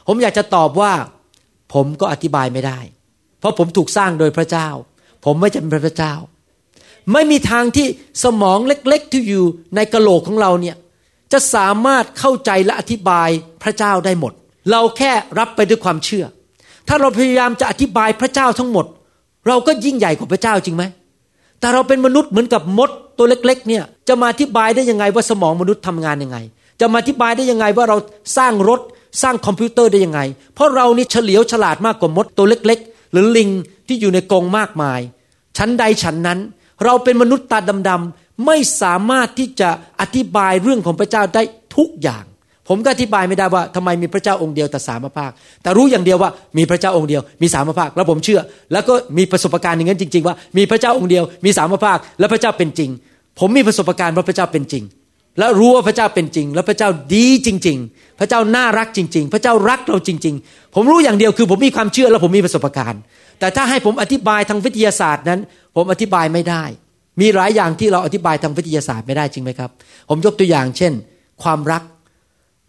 [0.07, 0.93] ผมอยากจะตอบว่า
[1.75, 2.79] ผมก็อธิบายไม่ได้
[3.39, 4.69] เพราะผมถูกสร้างโดยพระเจ้า
[5.25, 6.15] ผมไม่จำเป็นพระเจ้า
[7.13, 7.87] ไม่มีทางที่
[8.25, 9.45] สมองเล็ก ๆ ที่อยู่
[9.77, 10.77] ในกะโหลกของเราเนี่ย
[11.33, 13.28] จะสามารถเข้าใจและอธิบาย
[13.62, 14.33] พระเจ้าได้หมด
[14.71, 16.25] เราแค่รับไปด้วยความเชื่อ
[16.88, 18.87] ถ้าเราพยายามจะอธิบายพระเจ้าทั้งหมด
[19.47, 20.85] เราก็ยิ่งใหญ่กว่าพระเจ้าจริงไหม
[21.61, 26.38] แต่เราเป็นมนุษย์เหมือนกับมดตัวเล็ก ๆ เนี่ยจะมาอธิบายได้ยังไงว่าสมองมนุษย์ทำงานยังไง
[26.80, 27.97] จะมาอธิบายได้ยังไงว่าเรา
[28.37, 28.80] สร้างรถ
[29.23, 30.21] สร้างคอมพิวเตอร์ได้ยังไง
[30.54, 33.49] เพราะเรานี่เฉลียวฉลาดมากกว่ามดตัวเล็ก ๆ หรือลิง
[33.87, 35.00] ที่อยู่ในกรงมากมาย
[35.56, 36.38] ชั้นใดชั้นนั้น
[36.85, 41.43] เราเป็นมนุษย์ตาดำๆ ไม่สามารถที่จะอธิบายเรื่องของพระเจ้าได้
[41.76, 42.25] ทุกอย่าง
[42.69, 45.31] ผมก็อธิบายไม่ได้ว่าทำไมมีพระเจ้าองค์เดียวแต่สามพระภาค
[45.62, 48.40] แต่รู้อย่างเดียวว่ามีพระเจ้าองค์เดียวมีสามพระภาค แล้วผมเชื่อ
[48.73, 52.90] แล้วก็มีประสบการณ์อย่างนั้นจริง ๆ ว่ามีพระเจ้าองค์เดียวมีสามพระภาค และพระเจ้าเป็นจริง
[53.38, 54.85] ผมมีประสบการณ์ว่าพระเจ้าเป็นจริง
[55.38, 63.00] และรู้ว่าพระเจ้าเป็นจริง และพระเจ้าดีจริง ๆ พระเจ้าน่ารักจริง ๆ พระเจ้ารักเราจริง ๆ ผมรู้อย่างเดียวคือผมมีความเชื่อและผมมีประสบการณ์
[63.40, 65.40] แต่ถ้าให้ผมอธิบายทางวิทยาศาสตร์นั้น
[65.76, 66.64] ผมอธิบายไม่ได้
[67.20, 69.70] มีหลายอย่างที่เราอธิบายทางวิทยาศาสตร์ไม่ได้จริงไหมครับ
[70.08, 70.92] ผมยกตัวอย่างเช่น
[71.42, 71.82] ความรัก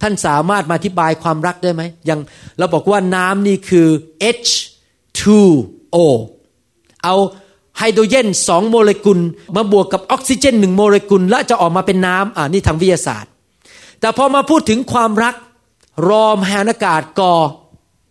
[0.01, 2.19] ท่านสามารถมาอธิบายความรักได้ไหมอย่าง
[2.57, 3.87] เราบอกว่าน้ำนี่คือ
[4.35, 5.97] H2O
[7.03, 7.15] เอา
[7.77, 9.19] ไฮโดรเจนสองโมเลกุล
[9.55, 13.31] มาบวกกับออกซิเจนหนึ่งโมเลกุล แล้วจะออกมาเป็นน้ำอ่านี่ทางวิทยาศาสตร์
[13.99, 15.35] แต่พอมาพูดถึงความรัก
[16.09, 17.35] รอมแหนอากาศกอ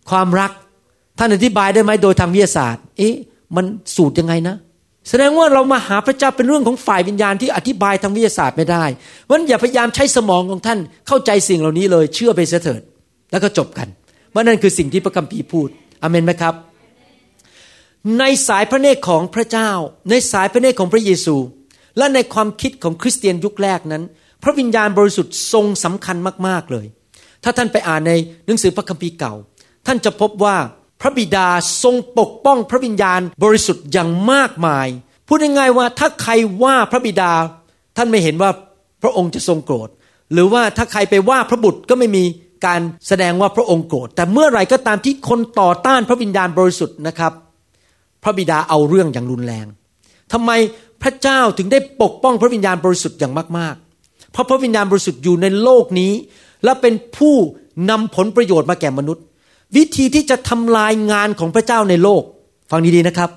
[0.09, 0.51] ความรัก
[1.17, 3.15] ท่านอธิบายได้ไหมโดยทางวิทยาศาสตร์ เอ๊ะ
[3.55, 3.65] มัน
[3.95, 4.55] สูตรยังไงนะ
[5.09, 8.85] แสดงว่าเรามาหาพระเจ้าเป็นเรื่องของฝ่ายวิญญาณที่อธิบายทางวิทยาศาสตร์ไม่ได้
[9.23, 12.81] เพราะอย่าพยายามใช้สมองของท่านเข้าใจสิ่งเหล่านี้เลย เชื่อไปเสียเถิด
[13.31, 13.87] แล้วก็จบกัน
[14.33, 15.69] ว่านั่นคือสิ่งที่พระคัมภีร์พูด
[16.03, 16.53] อเมนไหมครับ
[18.19, 19.69] ในสายพระเนตรของพระเจ้า
[20.09, 21.35] ในสายพระเนตรของพระเยซู
[21.97, 24.03] และในความคิดของคริสเตียนยุคแรกนั้น
[24.43, 26.17] พระวิญญาณบริสุทธิ์ทรงสำคัญ
[26.47, 26.85] มากๆเลย
[27.43, 28.13] ถ้าท่านไปอ่านใน
[28.45, 29.33] หนังสือพระคัมภีร์เก่า
[29.87, 30.57] ท่านจะพบว่า
[31.01, 31.47] พระบิดา
[31.83, 34.87] ทรงปกป้องพระวิญญาณบริสุทธิ์อย่างมากมาย
[35.27, 36.31] พูดง่ายๆว่าถ้าใคร
[36.63, 37.31] ว่าพระบิดา
[37.97, 38.51] ท่านไม่เห็นว่า
[39.01, 39.89] พระองค์จะทรงโกรธ
[40.33, 42.23] หรือว่าถ้าใครไปว่าพระบุตรก็ไม่มี
[42.65, 47.33] การแสดงว่าพระองค์โกรธ แต่เมื่อไหร่ก็ตามที่คนต่อต้านพระวิญญาณบริสุทธิ์นะครับ
[48.23, 49.65] พระบิดาเอาเรื่องอย่างรุนแรง
[50.33, 50.51] ทำไม
[51.01, 56.13] พระเจ้าถึงได้ปกป้องพระวิญญาณบริสุทธิ์อย่างมากๆ เพราะพระวิญญาณบริสุทธิ์อยู่ในโลกนี้
[56.63, 57.35] และเป็นผู้
[57.89, 59.23] นำผลประโยชน์มาแก่มนุษย์
[59.75, 62.23] วิธีที่จะทำลายงานของพระเจ้าในโลก
[62.71, 63.29] ฟังดีๆนะครับ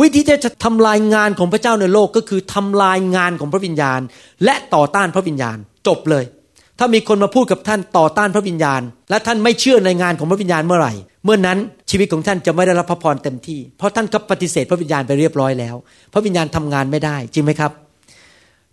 [0.00, 4.00] วิธีที่จะทำลายงานของพระเจ้าในโลกก็คือทำลายงานของพระวิญญาณ
[4.44, 6.24] และต่อต้านพระวิญญาณ จบเลย
[6.78, 10.92] ถ้ามีคนมาพูดกับท่านต่อต้านพระวิญญาณ และท่านไม่เชื่อในงานของพระวิญญาณเมื่อไหร่
[11.24, 11.58] เมื่อนั้น
[11.90, 15.74] ชีวิตของท่านจะไม่ได้รับพระพรเต็มที่ เพราะท่านก็ปฏิเสธพระวิญญาณไปเรียบร้อยแล้ว
[16.12, 17.72] พระวิญญาณทำงานไม่ได้จริงไหมครับ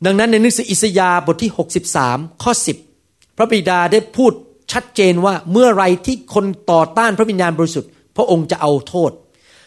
[0.06, 1.52] ดังนั้นในหนังสืออิสยาห์บทที่
[1.96, 2.52] 63 ข้อ
[2.96, 4.32] 10 พระบิดาได้พูด
[4.72, 9.12] ชัดเจนว่าเมื่อไรที่คนต่อต้านพระวิญญาณบริสุทธิ์ พระองค์จะเอาโทษ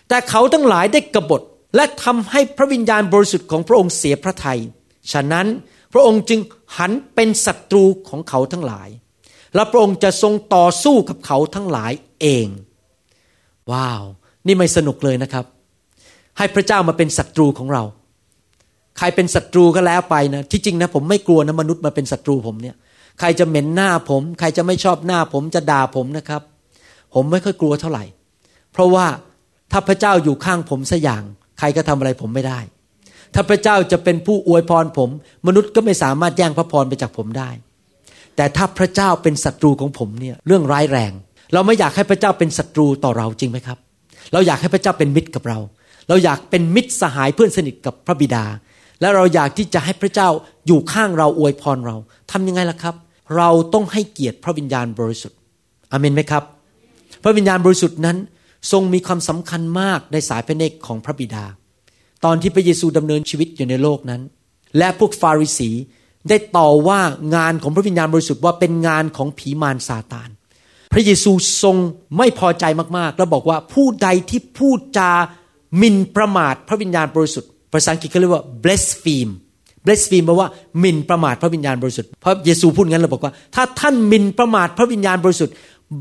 [0.09, 1.43] แต่เขาทั้งหลายได้กบฏ
[1.77, 4.61] และทำให้พระวิญญาณบริสุทธิ์ของพระองค์เสียพระทยัย
[5.12, 5.47] ฉะนั้น
[5.93, 6.41] พระองค์จึง
[6.79, 8.88] หันเป็นศัตรูของเขาทั้งหลาย
[9.55, 12.47] และพระองค์จะทรงต่อสู้กับเขาทั้งหลายเอง
[13.73, 14.03] ว้าว
[14.47, 15.45] นี่ไม่สนุกเลยนะครับ
[16.38, 17.83] ให้พระเจ้ามาเป็นศัตรูของเรา
[18.99, 22.77] ใครเป็นศัตรูก็แล้วไปนะ ที่จริงนะผมไม่กลัวนะมนุษย์มาเป็นศัตรูผมเนี่ย
[23.20, 26.42] ใครจะเหม็นหน้าผม ใครจะไม่ชอบหน้าผมจะด่าผมนะครับ
[27.14, 28.05] ผมไม่ค่อยกลัวเท่าไหร่
[28.72, 29.07] เพราะว่า
[29.72, 31.22] ถ้าพระเจ้าอยู่ข้างผมสัอย่าง
[31.59, 32.61] ใครก็ทำอะไรผมไม่ได้
[33.35, 35.11] ถ้าพระเจ้าจะเป็นผู้อวยพรผม
[35.46, 37.51] มนุษย์ก็ไม่สามารถแย่งพระพรไปจากผมได้
[38.37, 41.12] แต่ถ้าพระเจ้าเป็นศัตรูของผมเนี่ยเรื่องร้ายแรง
[41.53, 43.79] เราไม่อยากให้พระเจ้าเป็นศัตรูต่อเราจริงไหมครับ
[44.33, 45.59] เราอยากให้พระเจ้าเป็นมิตรกับเรา
[46.09, 48.44] เราอยากเป็นมิตรสหายเพื่อนสนิทกับพระบิดา
[49.03, 50.29] และเราอยากที่จะให้พระเจ้า
[50.67, 51.97] อยู่ข้างเราอวยพรเรา
[52.31, 52.95] ทำยังไงล่ะครับ
[53.37, 55.38] เราต้องให้เกียรติพระวิญญาณบริสุทธิ์
[55.93, 56.45] อเมนไหมครับ
[57.23, 58.17] พระวิญญาณบริสุทธิ์นั้น
[58.73, 61.45] ทรงมีความสำคัญมากในสายพระเนตรของพระบิดา
[62.25, 64.23] ตอนที่พระเยซูดำเนินชีวิตอยู่ในโลกนั้น
[64.79, 65.71] และพวกฟาริสี
[66.29, 67.01] ได้ต่อว่า
[67.37, 70.29] งานของพระวิญญาณบริสุทธิ์ว่าเป็นงานของผีมารซาตาน
[70.93, 71.77] พระเยซูทรง
[72.19, 72.65] ไม่พอใจ
[72.99, 75.11] มากๆ แล้วบอกว่าผู้ใดที่พูดจา
[75.81, 79.33] มินประมาทพระวิญญาณบริสุทธิ์ ภาษาอังกฤษเขาเรียกว่า blaspheme
[79.85, 80.49] blaspheme แปลว่า
[80.81, 85.55] หมินประมาทพระวิญญาณบริสุทธิ์พระเยซูพูดงั้นเราบอกว่า ถ้าท่านหมินประมาทพระวิญญาณบริสุทธิ์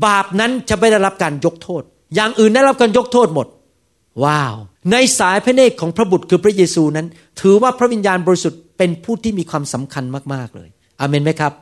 [0.04, 1.82] บาปนั้นจะไม่ได้รับการยกโทษ
[2.14, 3.46] อย่างอื่นได้รับการยกโทษหมด
[4.24, 4.54] ว้าว
[4.92, 7.06] ในสายพระเนตรของพระบุตรคือพระเยซูนั้น
[7.40, 10.04] ถือว่าพระวิญญาณบริสุทธิ์เป็นผู้ที่มีความสำคัญ
[10.34, 10.68] มากๆเลย
[11.00, 11.52] อเมนไหมครับ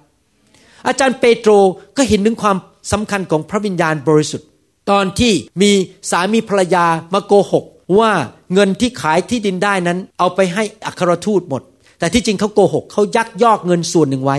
[0.86, 1.50] อาจารย์เปโตร
[1.96, 2.56] ก็เห็นถึงความ
[2.92, 4.46] สำคัญของพระวิญญาณบริสุทธิ์
[4.90, 5.70] ตอนที่มี
[6.10, 7.64] สามีภรรยามาโกหก
[7.98, 8.12] ว่า
[8.54, 11.62] เงินที่ขายที่ดินได้นั้น เอาไปให้อัครทูตหมด
[11.98, 14.38] แต่ที่จริงเขาโกหกเขายักยอกเงินส่วนหนึ่งไว้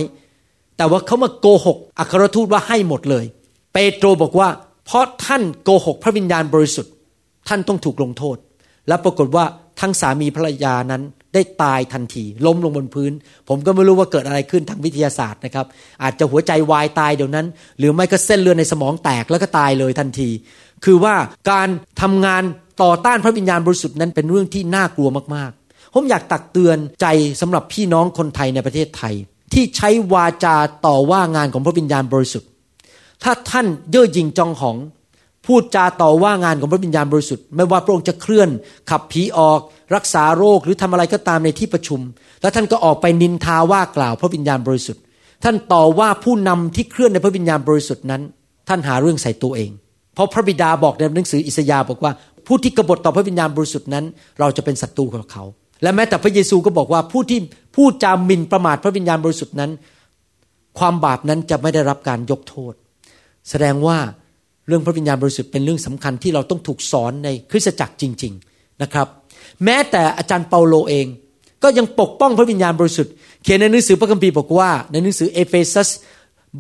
[0.78, 3.26] แต่ว่าเขามาโกหกอัครทูตว่าให้หมดเลย
[3.74, 4.50] เปโตรบอกว่า
[4.86, 6.94] เพราะท่านโกหกพระวิญญาณบริสุทธิ์
[7.48, 8.38] ท่านต้องถูกลงโทษ
[8.88, 9.46] และปรากฏว่า
[9.82, 11.02] ทั้งสามีภรรยานั้น
[11.34, 13.12] ได้ตายทันที ล้มลงบนพื้น
[13.48, 15.66] ผมก็ไม่รู้ว่าเกิดอะไรขึ้นทางวิทยาศาสตร์นะครับ
[16.04, 17.48] อาจจะหัวใจวายตายเดี๋ยวนั้น
[17.80, 20.30] หรือไม่ก็เส้นเลือดในสมองแตกแล้วก็ตายเลยทันที
[20.86, 21.16] คือว่า
[21.52, 21.68] การ
[22.02, 22.44] ทำงาน
[22.82, 27.08] ต่อต้านพระวิญญาณบริสุทธิ์นั้นเป็นเรื่องที่น่ากลัวมากๆ ผมอยากตักเตือนใจ
[27.42, 29.14] สำหรับพี่น้องคนไทยในประเทศไทย
[29.54, 32.50] ที่ใช้วาจาต่อว่างานของพระวิญญาณบริสุทธิ์
[33.24, 34.78] ถ้าท่านเย่อหยิ่งจองหอง
[35.46, 38.50] พูดจาต่อว่างานของพระวิญญาณบริสุทธิ์ ไม่ว่าพระองค์จะเคลื่อน
[38.90, 39.60] ขับผีออก
[39.96, 42.00] รักษาโรคหรือทำอะไรก็ตามในที่ประชุม
[42.42, 45.04] แล้วท่านก็ออกไปนินทาว่ากล่าวพระวิญญาณบริสุทธิ์
[45.44, 48.22] ท่านต่อว่าผู้นำที่เคลื่อนในพระวิญญาณบริสุทธิ์นั้น
[48.68, 49.72] ท่านหาเรื่องใส่ตัวเอง
[50.16, 52.12] เพราะพระบิดาบอกในหนังสืออิสยาห์บอกว่า
[52.48, 54.06] ผู้ที่กบฏต่อพระวิญญาณบริสุทธิ์นั้น
[54.40, 55.44] เราจะเป็นศัตรูของเขา
[55.84, 57.40] และแม้แต่พระเยซูก็บอกว่าผู้ที่
[57.76, 59.72] พูดจาหมิ่นประมาทพระวิญญาณบริสุทธิ์นั้น
[60.80, 62.74] ความบาปนั้นจะไม่ได้รับการยกโทษ
[63.50, 63.98] แสดงว่า
[64.68, 69.08] เรื่องพระวิญญาณบริสุทธิ์เป็นเรื่องสำคัญที่เราต้องถูกสอนในคริสตจักรจริง ๆนะครับ
[69.64, 71.06] แม้แต่อาจารย์เปาโลเอง
[71.64, 75.90] ก็ยังปกป้องพระวิญญาณบริสุทธิ์เขียนในหนังสือพระคัมภีร์บอกว่า ในหนังสือเอเฟซัส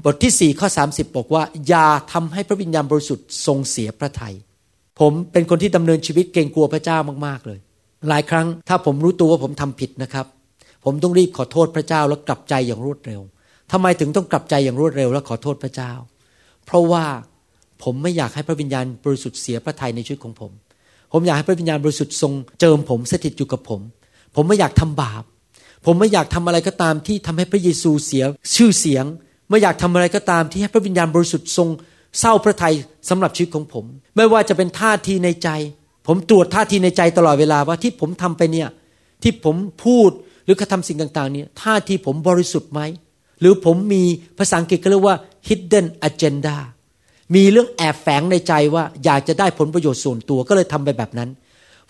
[0.04, 4.36] บทที่4ข้อ30 บอกว่า อย่าทำให้พระวิญญาณบริสุทธิ์ทรงเสียพระทยัย
[5.02, 7.60] ผมเป็นคนที่ดำเนินชีวิตเกรงกลัวพระเจ้ามากๆเลย
[8.10, 10.26] หลายครั้งถ้าผมรู้ตัวว่าผมทำผิดนะครับ
[10.86, 13.22] ผมต้องรีบขอโทษพระเจ้าแล้วกลับใจอย่างรวดเร็ว
[13.72, 15.92] ทำไมถึงต้องกลับใจอย่างรวดเร็ว และขอโทษพระเจ้า
[16.66, 17.06] เพราะว่า
[17.84, 20.52] ผมไม่อยากให้พระวิญญาณบริสุทธิ์เสียพระทัยในชีวิตของผม
[21.14, 23.82] ผมอยากให้พระวิญญาณบริสุทธิ์ทรงเจิมผมสถิตอยู่กับผม
[24.36, 25.24] ผมไม่อยากทำบาป
[25.86, 28.24] ผมไม่อยากทำอะไรก็ตามที่ทำให้พระเยซูเสีย
[28.56, 29.06] ชื่อเสียง
[29.50, 31.70] ไม่อยากทำอะไรก็ตามที่ให้พระวิญญาณบริสุทธิ์ทรง
[32.20, 32.76] เศร้าพระทัย
[33.10, 35.50] สำหรับชีวิตของผม ไม่ว่าจะเป็นท่าทีในใจ
[36.08, 38.70] ผมตรวจท่าทีในใจตลอดเวลาว่าที่ผมทำไปเนี่ย
[39.24, 40.10] ที่ผมพูด
[40.46, 42.82] หรือกระทำสิ่งต่างๆเนี่ยท่าทีผมบริสุทธิ์ไหม
[43.40, 44.04] หรือผมมี
[44.38, 46.58] ภาษาอังกฤษก็เรียกว่า hidden agenda
[47.36, 51.30] มีเรื่องแอบแฝงในใจว่าอยากจะได้ผลประโยชน์ส่วนตัวก็เลยทำไปแบบนั้น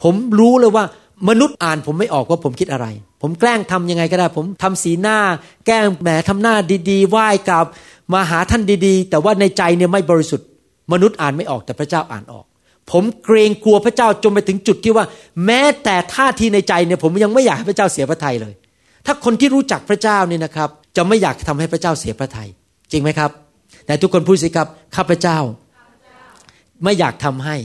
[0.03, 0.85] ผมรู้เลยว่า
[1.29, 2.87] มนุษย์อ่านผมไม่ออกว่าผมคิดอะไร
[3.21, 5.17] ผมแกล้งทำยังไงก็ได้ ผมทำสีหน้า
[5.65, 6.53] แกล้งแหมทำหน้า
[6.89, 7.65] ดีๆไหว้กับ
[8.13, 10.47] มาหาท่านดีๆ แต่ว่าในใจเนี่ยไม่บริสุทธิ์
[10.91, 12.45] มนุษย์อ่านไม่ออกแต่พระเจ้าอ่านออก
[12.91, 15.05] ผมเกรงกลัวพระเจ้าจนไปถึงจุดที่ว่า
[15.45, 18.53] แม้แต่ท่าทีในใจเนี่ยผมยังไม่อยากให้พระเจ้าเสียพระทัยเลย
[19.05, 22.49] ถ้าคนที่รู้จักพระเจ้าเนี่ยนะครับ จะไม่อยากทำให้พระเจ้าเสียพระทัย
[22.91, 23.31] จริงไหมครับ
[23.85, 25.37] แต่ทุกคนพูดสิครับข้าพเจ้า
[26.83, 27.55] ไม่อยากทำให้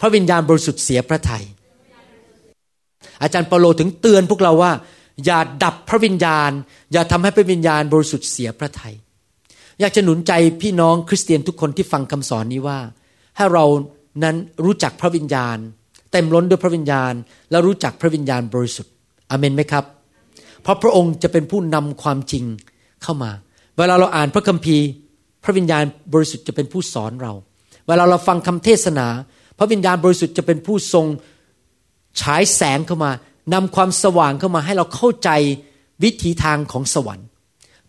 [0.00, 1.44] พระวิญญาณบริสุทธิ์เสียพระทัย
[3.22, 4.72] อาจารย์เปาโลถึงเตือนพวกเราว่า
[5.24, 6.50] อย่าดับพระวิญญาณ
[6.92, 8.94] อย่าทำให้พระวิญญาณบริสุทธิ์เสียพระทัย
[9.80, 12.78] อยากจะหนุนใจพี่น้องคริสเตียนทุกคนที่ฟังคำสอนนี้ว่า
[13.36, 13.66] ให้เรา
[14.24, 15.56] นั้นรู้จักพระวิญญาณ
[16.12, 17.12] เต็มล้นด้วยพระวิญญาณ
[17.50, 18.92] และรู้จักพระวิญญาณบริสุทธิ์
[19.30, 19.84] อเมนไหมครับ
[20.62, 22.44] เพราะพระองค์จะเป็นผู้นำความจริง
[23.02, 23.30] เข้ามา
[23.78, 24.86] เวลาเราอ่านพระคัมภีร์
[25.44, 27.32] พระวิญญาณบริสุทธิ์จะเป็นผู้สอนเรา
[27.86, 29.06] เวลาเราฟังคำเทศนา
[29.58, 31.06] พระวิญญาณบริสุทธิ์จะเป็นผู้ทรง
[32.20, 33.10] ฉายแสงเข้ามา
[33.54, 35.30] นำความสว่างเข้ามาให้เราเข้าใจ
[36.02, 37.26] วิถีทางของสวรรค์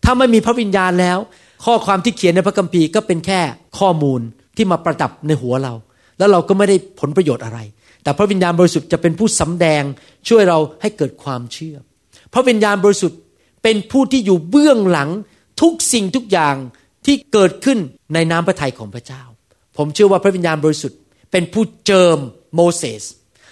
[0.04, 1.18] ถ้าไม่มีพระวิญญาณแล้ว
[1.64, 3.40] ข้อความที่เขียนในพระคัมภีร์ก็เป็นแค่
[3.78, 4.20] ข้อมูล
[4.56, 5.74] ที่มาประดับในหัวเรา
[6.18, 7.58] แล้วเราก็ไม่ได้ผลประโยชน์อะไร
[8.02, 9.82] แต่พระวิญญาณบริสุทธิ์จะเป็นผู้สำแดง
[10.28, 11.76] ช่วยเราให้เกิดความเชื่อ
[12.32, 13.18] พระวิญญาณบริสุทธิ์
[13.62, 15.10] เป็นผู้ที่อยู่เบื้องหลัง
[15.62, 16.56] ทุกสิ่งทุกอย่าง
[17.06, 17.78] ที่เกิดขึ้น
[18.14, 19.22] ในน้ำพระทัยของพระเจ้า
[19.76, 20.98] ผมเชื่อว่าพระวิญญาณบริสุทธิ์
[21.32, 22.18] เป็นผู้เจิม
[22.54, 23.02] โมเสส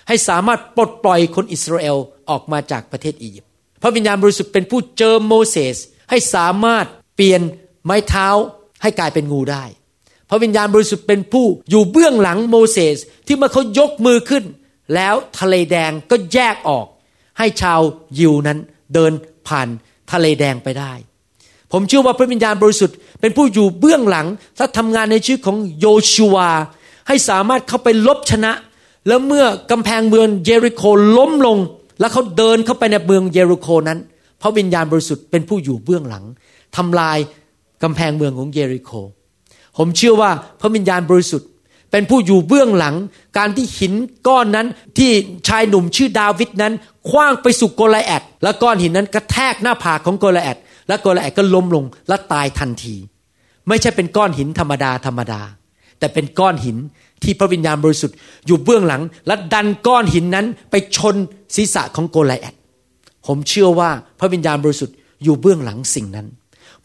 [0.09, 1.97] ให้สามารถปลดปล่อยคนอิสราเอล
[2.31, 3.51] ออกมาจากประเทศอียิปต์
[3.83, 5.77] พระวิญญาณบริสุทธิ์เป็นผู้เจิมโมเสส
[6.11, 6.87] ให้สามารถ
[7.17, 7.41] เปลี่ยน
[7.85, 8.29] ไม้เท้า
[8.83, 9.65] ให้กลายเป็นงูได้
[10.31, 14.45] พระวิญญาณบริสุทธิ์เป็นผู้อยู่เบื้องหลังโมเสสที่เมื่อเขายกมือขึ้น
[14.95, 16.87] แล้วทะเลแดงก็แยกออก
[17.39, 17.81] ให้ชาว
[18.19, 18.59] ยิวนั้น
[18.95, 19.13] เดิน
[19.49, 19.69] ผ่าน
[20.13, 20.93] ทะเลแดงไปได้
[21.73, 24.27] ผมเชื่อว่าพระวิญญาณบริสุทธิ์เป็นผู้อยู่เบื้องหลัง
[24.59, 26.51] และทำงานในชีวิตของโยชูวา
[27.09, 28.53] ให้สามารถเข้าไปลบชนะ
[29.09, 30.83] แล้วเมื่อกำแพงเมืองเยริโค
[31.17, 31.59] ล้มลง
[32.01, 33.99] แล้วเขาเดินเข้าไปในเมืองเยริโคนั้น
[34.43, 36.25] พระวิญญาณบริสุทธิ์เป็นผู้อยู่เบื้องหลัง
[36.77, 37.19] ทำลาย
[37.83, 38.91] กำแพงเมืองของเยริโค
[39.79, 41.49] ผมเชื่อว่าพระวิญญาณบริสุทธิ์
[41.91, 42.95] เป็นผู้อยู่เบื้องหลัง
[43.39, 43.95] การที่หิน
[44.29, 44.67] ก้อนนั้น
[44.99, 45.11] ที่
[45.49, 46.73] ชายหนุ่มชื่อดาวิดนั้น
[47.09, 52.97] คว้างไปสู่โกลแอดและก้อนหินนั้นกระแทกหน้าผากของโกลแอดและโกลแอดก็ล้มลงและตายทันที
[53.69, 55.41] ไม่ใช่เป็นก้อนหินธรรมดาธรรมดา
[55.99, 56.77] แต่เป็นก้อนหิน
[57.25, 61.17] ที่พระวิญญาณบริสุทธิ์อยู่เบื้องหลัง และดันก้อนหินนั้นไปชน
[61.57, 62.55] ศีรษะของโกลแอด
[63.27, 66.27] ผมเชื่อว่าพระวิญญาณบริสุทธิ์อยู่เบื้องหลังสิ่งนั้น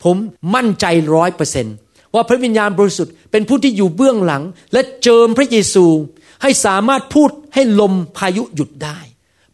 [0.04, 0.16] ผม
[0.56, 1.68] มั่นใจร้อยเปอร์เซน
[2.16, 5.86] ว่าพระวิญญาณบริสุทธิ์เป็นผู้ที่อยู่เบื้องหลัง และเจิมพระเยซู
[6.42, 9.00] ให้สามารถพูดให้ลมพายุหยุดได้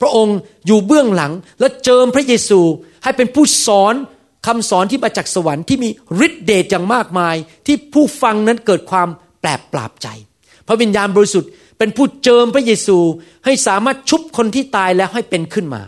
[0.02, 2.60] พระองค์อยู่เบื้องหลังและเจิมพระเยซู
[3.04, 3.94] ให้เป็นผู้สอน
[4.48, 5.90] คำสอนที่มาจากสวรรค์ที่มี
[6.26, 9.10] ฤทธิเดชอย่างมากมาย ที่ผู้ฟังนั้นเกิดความ
[9.42, 10.08] แปลกปราบใจ
[10.68, 12.98] พระวิญญาณบริสุทธิ์เป็นผู้เจิมพระเยซู
[13.46, 15.82] ให้สามารถชุบคนที่ตายแล้วให้เป็นขึ้นมา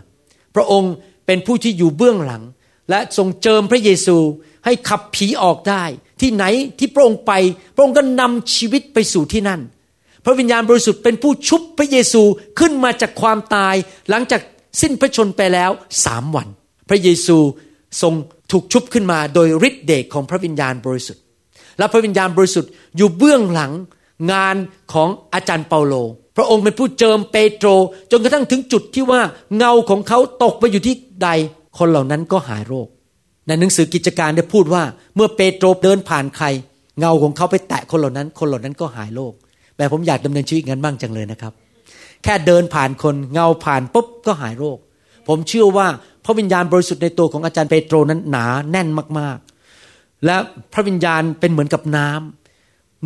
[0.56, 0.94] พระองค์
[1.26, 2.44] เป็นผู้ที่อยู่เบื้องหลัง
[2.90, 4.18] และทรงเจิมพระเยซู
[4.66, 5.84] ให้ขับผีออกได้
[6.22, 6.44] ที่ไหน
[6.80, 7.32] ที่พระองค์ไป
[7.76, 9.62] พระองค์ก็นำชีวิตไปสู่ที่นั่น
[10.26, 12.22] พระวิญญาณบริสุทธิ์เป็นผู้ชุบพระเยซู
[12.60, 13.76] ขึ้นมาจากความตาย
[14.10, 14.42] หลังจาก
[14.82, 15.72] สิ้นพระชนไปแล้ว
[16.06, 16.48] สามวัน
[16.90, 17.38] พระเยซู
[18.02, 18.14] ทรง
[18.52, 21.24] ถูกชุบขึ้นมาโดยฤทธิเดชของพระวิญญาณบริสุทธิ์
[21.78, 23.72] และพระวิญญาณบริสุทธิ์อยู่เบื้องหลัง
[24.32, 24.56] งาน
[24.94, 25.94] ของอาจารย์เปาโล
[26.38, 27.68] พระองค์เป็นผู้เจิมเปโตร
[28.12, 29.22] จนกระทั่งถึงจุดที่ว่า
[29.58, 31.30] เงาของเขาตกไปอยู่ที่ใด
[31.78, 32.88] คนเหล่านั้นก็หายโรค
[33.48, 34.84] ในหนังสือกิจการได้พูดว่า
[35.16, 36.48] เมื่อเปโตรเดินผ่านใคร
[37.00, 39.34] เงาของเขาไปแตะคนเหล่านั้น คนเหล่านั้นก็หายโรค
[39.78, 41.54] แต่ผมอยากดำเนินชีวิตงั้นบ้างจังเลยนะครับ
[42.24, 44.78] แค่เดินผ่านคนเงาผ่านปุ๊บก็หายโรค
[45.28, 45.88] ผมเชื่อว่า
[46.26, 48.88] พระวิญญาณบริสุทธิ์ในตัวของอาจารย์เปโตรนั้นหนาแน่น
[49.20, 50.36] มากๆ และ
[50.74, 52.45] พระวิญญาณเป็นเหมือนกับน้ำ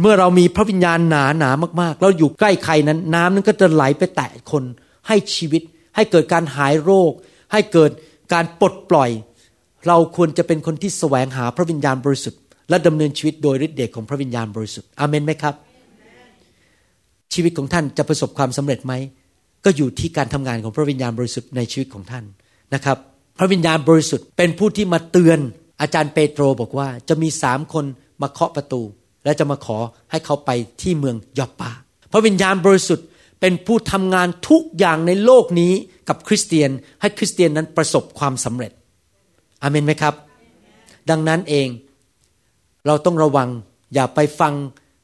[0.02, 4.64] เมื่อเรามีพระวิญญาณหนาหนามากๆแล้วอยู่ใกล้ใครนั้น น้ำนั้นก็จะไหลไปแตะคน
[5.08, 5.62] ให้ชีวิต
[5.96, 7.12] ให้เกิดการหายโรค
[7.52, 7.92] ให้เกิด
[8.34, 9.10] การปลดปล่อย
[9.88, 15.56] เราควรจะเป็นคนที่แสวงหาพระวิญญาณบริสุทธิ์และดำเนินชีวิตโดยฤทธิเดชของพระวิญญาณบริสุทธิ์อเมนไหมครับ
[17.34, 18.94] ชีวิตของท่านจะประสบความสำเร็จไหม
[19.66, 22.24] ก็อยู่ที่การทำงานของพระวิญญาณบริสุทธิ์ในชีวิตของท่าน
[22.74, 22.98] นะครับ
[23.40, 25.40] พระวิญญาณบริสุทธิ์เป็นผู้ที่มาเตือน
[25.82, 27.86] อาจารย์เปโตรบอกว่าจะมีสามคน
[28.22, 28.82] มาเคาะประตู
[29.24, 29.78] และจะมาขอ
[30.12, 30.50] ให้เขาไป
[30.82, 31.72] ที่เมืองยอปปา
[32.12, 33.08] พระวิญญาณบริสุทธิ์
[33.40, 35.74] เป็นผู้ทำงานทุกอย่างในโลกนี้
[36.10, 36.70] กับคริสเตียน
[37.02, 38.72] ให้คริสเตียนนั้นประสบความสำเร็จ
[39.62, 40.14] อเมนไหมครับ
[41.10, 41.68] ดังนั้นเอง
[42.88, 43.50] เราต้องระวัง
[43.94, 44.54] อย่าไปฟัง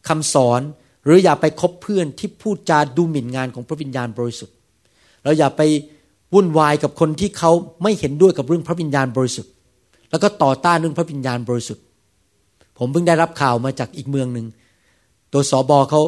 [0.08, 0.62] คำสอน
[1.06, 4.56] หรืออย่าไปคบเพื่อนที่พูดจาดูหมิ่นงานของพระวิญญาณบริสุทธิ์
[5.24, 5.62] เราอย่าไป
[6.34, 7.52] วุ่นวายกับคนที่เขา
[7.84, 9.52] ไม่เห็นด้วยกับเรื่องพระวิญญาณบริสุทธิ์
[10.10, 11.84] แล้วก็ต่อต้านเรื่องพระวิญญาณบริสุทธิ์
[12.78, 14.46] ผมเพิ่งได้รับข่าวมาจากอีกเมืองหนึ่ง
[15.34, 16.02] ตัวสอบอเขา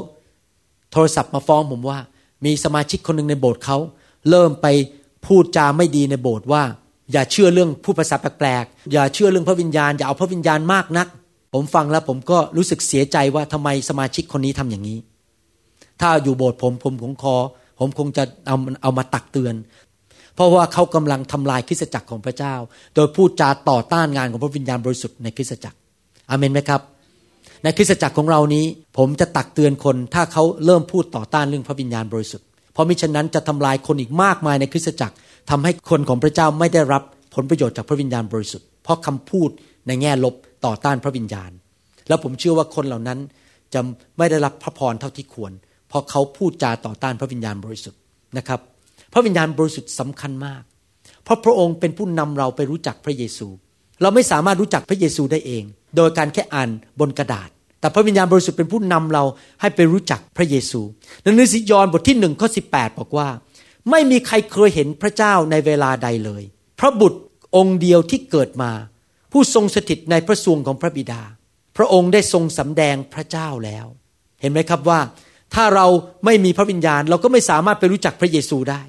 [0.92, 2.00] โทรศัพท์มาฟ้องผมว่า
[2.46, 3.78] มีสมาชิกคนหนึ่งในโบสถ์เขา
[4.30, 4.68] เริ่มไป
[5.26, 6.64] พูดจาไม่ดีในโบสถ์ว่า
[7.12, 11.08] อย่าเชื่อเรื่องผู้ภาษาแปลกๆอย่าเชื่อเรื่องพระวิญญาณอย่าเอาพระวิญญาณมากนัก
[11.54, 15.00] ผมฟังแล้วผมก็รู้สึกเสียใจว่าทำไมสมาชิกคนนี้ทำอย่างนี้
[16.02, 17.36] ถ้าอยู่โบสถ์ผมผมคงคอ
[17.80, 19.56] ผมคงจะเอาเอามาตักเตือน
[20.36, 22.56] เพราะว่าเขากำลังทำลายคริสตจักรของพระเจ้า
[22.96, 25.78] โดยพูดจาต่อต้านงานของพระวิญญาณบริสุทธิ์ในคริสตจักร
[26.30, 26.82] อเมนไหมครับ
[27.64, 28.66] ในคริสตจักรของเรานี้
[28.98, 35.16] ผมจะตักเตือนคน ถ้าเขาเริ่มพูดต่อต้านเรื่องพระวิญญาณบริสุทธิ์ เพราะมิฉะนั้นจะทำลายคนอีกมากมายในคริสตจักร
[35.50, 37.04] ทำให้คนของพระเจ้าไม่ได้รับ
[37.36, 39.50] ผลประโยชน์จากพระวิญญาณบริสุทธิ์ เพราะคำพูด
[39.88, 40.36] ในแง่ลบ
[40.66, 41.52] ต่อต้านพระวิญญาณ
[42.08, 43.20] แล้วผมเชื่อว่าคนเหล่านั้น
[43.74, 43.80] จะ
[44.18, 45.52] ไม่ได้รับพระพรเท่าที่ควร
[45.90, 48.00] เพราะเขาพูดจาต่อต้านพระวิญญาณบริสุทธิ์
[48.38, 48.60] นะครับ
[49.14, 50.62] พระวิญญาณบริสุทธิ์สำคัญมาก
[51.24, 53.48] เพราะพระองค์เป็นผู้นำเราไปรู้จักพระเยซู
[54.02, 55.64] เราไม่สามารถรู้จักพระเยซูได้เอง
[55.98, 59.24] โดยการแค่อ่านบนกระดาษ แต่พระวิญญาณบริสุทธิ์เป็นผู้นำเรา
[59.62, 60.82] ให้ไปรู้จักพระเยซู
[61.22, 62.62] หนังสือยอห์นบทที่หนึ่งข้อสิ
[62.98, 63.28] บอกว่า
[63.92, 66.44] ไม่มีใครเคยเห็นพระเจ้าในเวลาใดเลย
[66.80, 67.20] พระบุตร
[67.56, 68.72] องค์เดียวที่เกิดมา
[69.32, 71.22] ผู้ทรงสถิตในพระสวงของพระบิดา
[71.78, 73.86] พระองค์ได้ทรงสำแดงพระเจ้าแล้ว
[74.42, 75.00] เห็นไหมครับว่า
[75.56, 75.88] ถ้าเรา
[76.26, 78.82] ไม่มีพระวิญญาณ เราก็ไม่สามารถไปรู้จักพระเยซูได้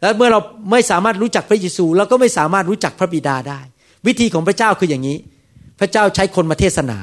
[0.00, 0.40] และเมื่อเรา
[0.72, 3.60] ไม่สามารถรู้จักพระเยซูเราก็ไม่สามารถรู้จักพระบิดาได้
[4.06, 5.16] วิธีของพระเจ้าคืออย่างนี้
[5.80, 6.98] พระเจ้าใช้คนมาเทศนา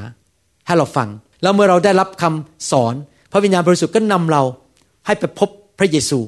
[0.65, 1.09] ให้เราฟัง
[1.41, 2.93] แล้วเมื่อเราได้รับคำสอน
[3.31, 4.43] พระวิญญาณบริสุทธิ์ก็นำเรา
[5.05, 6.19] ให้ไปพบพระเยซู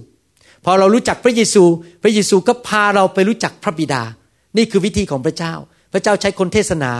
[0.66, 1.64] พอเรารู้จักพระเยซู
[2.04, 4.02] พระเยซูก็พาเราไปรู้จักพระบิดา
[4.58, 5.54] นี่คือวิธีของพระเจ้า
[5.94, 6.92] พระเจ้าใช้คนเทศนา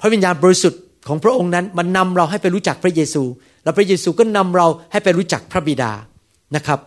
[0.00, 3.22] พระวิญญาณบริสุทธิ์ของพระองค์นั้นมันนำเราให้ไปรู้จักพระเยซู
[3.64, 5.92] แล้วพระเยซูก็นำเราให้ไปรู้จักพระบิดา
[6.56, 6.80] นะครับ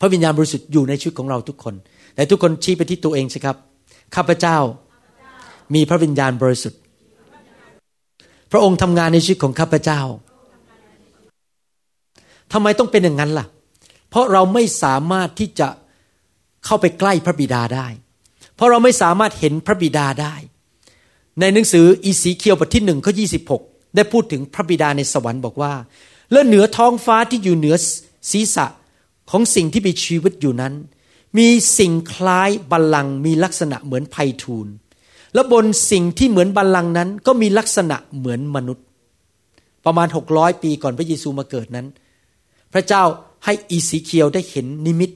[0.00, 1.74] พระวิญญาณบริสุทธิ์อยู่ในชีวิตของเราทุกคน
[2.14, 3.56] แต่ทุกคนชี้ไปที่ตัวเองสิครับ
[4.14, 4.56] ข้าพเจ้า
[5.74, 6.80] มีพระวิญญาณบริสุทธิ์
[8.56, 10.00] พระองค์ทำงานในชีวิตของข้าพเจ้า
[12.52, 13.46] ทำไมต้องเป็นอย่างนั้นล่ะ
[14.10, 15.68] เพราะเราไม่สามารถที่จะ
[16.64, 17.86] เข้าไปใกล้พระบิดาได้
[18.54, 20.34] เพราะเราไม่สามารถเห็นพระบิดาได้
[21.40, 23.24] ในหนังสืออีสีเคียวบทที่หนึ่งข้อยี
[23.96, 25.72] ได้พูดถึงพระบิดาในสวรรค์บอกว่า
[26.32, 27.76] และเหนือท้องฟ้าที่อยู่เหนือ
[28.30, 28.66] ศีรษะ
[29.30, 30.74] ของสิ่งที่มีชีวิตอยู่นั้น
[31.38, 34.66] มีสิ่งคล้ายบัลลังก์มีลักษณะเหมือนไพทูล
[35.34, 38.84] และบนสิ่งที่เหมือนบัลลังก์นั้น ก็มีลักษณะเหมือนมนุษย์
[39.84, 41.86] ประมาณหกร้อยปีก่อนพระเยซูมาเกิดนั้น
[42.72, 43.02] พระเจ้า
[43.44, 45.10] ให้อีสีเคียวได้เห็นนิมิต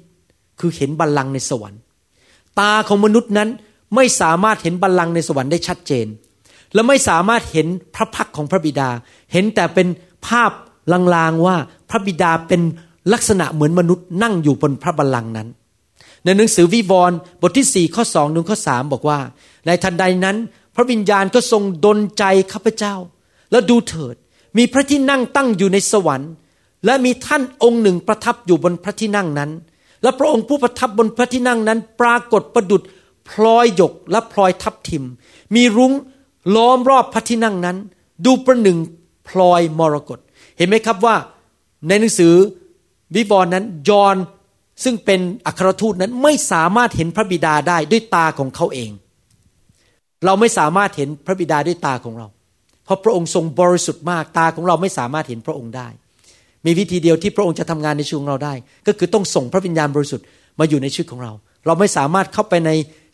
[0.61, 1.81] คือเห็นบัลลังก์ในสวรรค์
[2.59, 3.49] ตาของมนุษย์นั้น
[3.95, 6.07] ไม่สามารถเห็นบัลลังก์ในสวรรค์ได้ชัดเจน
[6.75, 8.89] และไม่สามารถเห็นพระพักของพระบิดา
[9.33, 9.89] เห็นแต่เป็น
[10.27, 10.51] ภาพ
[11.15, 11.57] ลางๆว่า
[11.91, 12.63] พระบิดาเป็น
[13.13, 15.49] ลักษณะเหมือนมนุษย์นั่งอยู่บนพระบัลลังก์นั้น
[16.25, 19.19] ในหนังสือวิวรณ์บทที่4ข้อ2ถึงข้อ3บอกว่า
[19.69, 20.37] ในทันใดนั้น
[20.75, 22.95] พระวิญญาณก็ทรงดลใจข้าพเจ้า
[23.51, 24.17] แล้วดูเถิด
[24.59, 26.33] มีพระที่นั่งตั้งอยู่ในสวรรค์
[26.85, 29.51] และมีท่านองค์หนึ่งประทับอยู่บนพระที่นั่งนั้น
[30.03, 32.83] และพระองค์ผู้ประทับบนพระที่นั่งนั้น ปรากฏประดุด
[33.29, 35.05] พลอยหยกและพลอยทับทิม
[35.55, 35.93] มีรุ้ง
[36.55, 37.77] ล้อมรอบพระที่นั่งนั้น
[38.27, 38.79] ดูประหนึ่ง
[39.29, 40.19] พลอยมรกต
[40.57, 41.17] เห็นไหมครับว่า
[41.89, 42.35] ในหนังสือ
[43.15, 44.17] วิวรณ์นั้นยอน
[44.85, 48.91] ซึ่งเป็นอัครทูตนั้นไม่สามารถเห็นพระบิดาได้ด้วยตาของเขาเอง
[50.27, 52.27] เราไม่สามารถเห็นพระบิดาด้วยตาของเรา
[52.85, 55.89] เพราะพระองค์ทรงบริสุทธิ์มากตาของเราไม่สามารถเห็นพระองค์ได้
[56.67, 58.55] มีวิธีเดียวที่พระองค์จะทำงานในชีวิตของเราได้
[58.87, 60.27] ก็คือต้องส่งพระวิญญาณบริสุทธิ์
[60.59, 61.33] มาอยู่ในชีวิตของเรา
[61.67, 62.71] เราไม่สามารถเข้าไปใน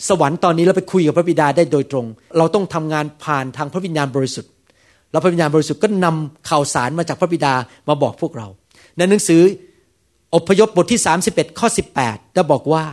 [0.08, 2.06] สวรรค์ตอนนี้แล้วไปคุยกับพระบิดาได้โดยตรง
[2.38, 4.50] เราต้องทำงานผ่านทางพระวิญญาณบริสุทธิ์
[5.12, 7.54] แล้วพระวิญญาณบริสุทธิ์ก็นำข่าวสารมาจากพระบิดา
[7.88, 8.48] มาบอกพวกเรา
[8.96, 9.42] ในหนังสือ
[10.34, 11.68] อพยพบทที่ 31ข้อ
[12.00, 12.84] 18ได้บอกว่า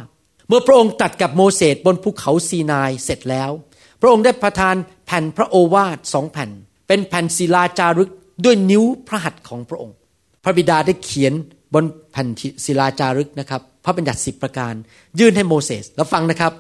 [0.48, 3.52] เมื่อพระองค์ตัดกับโมเสสบนภูเขาซีนายเสร็จแล้ว
[4.02, 6.50] พระองค์ได้ประทานแผ่นพระโอวาทสองแผ่น
[6.88, 8.12] เป็นแผ่นศิลาจารึก
[8.46, 9.96] ด้วยนิ้วพระหัตถ์ของพระองค์
[10.44, 11.34] พระบิดาได้เขียน
[11.74, 12.28] บนแผ่น
[12.66, 14.74] ศิลาจารึกนะครับพระบัญญัติสิบประการ
[15.20, 16.52] ยื่นให้โมเสสแล้วฟังนะครับ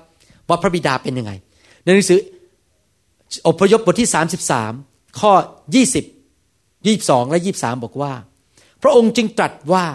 [0.49, 1.31] ว่าพระบิดาเป็นยังไง
[1.83, 2.19] ในหนังสือ
[3.47, 4.09] อพยพบทที่
[4.63, 5.31] 33 ข้อ
[6.29, 8.13] 20 22 และ 23 บอกว่า
[8.81, 9.85] พระองค์จึงตรัสว่า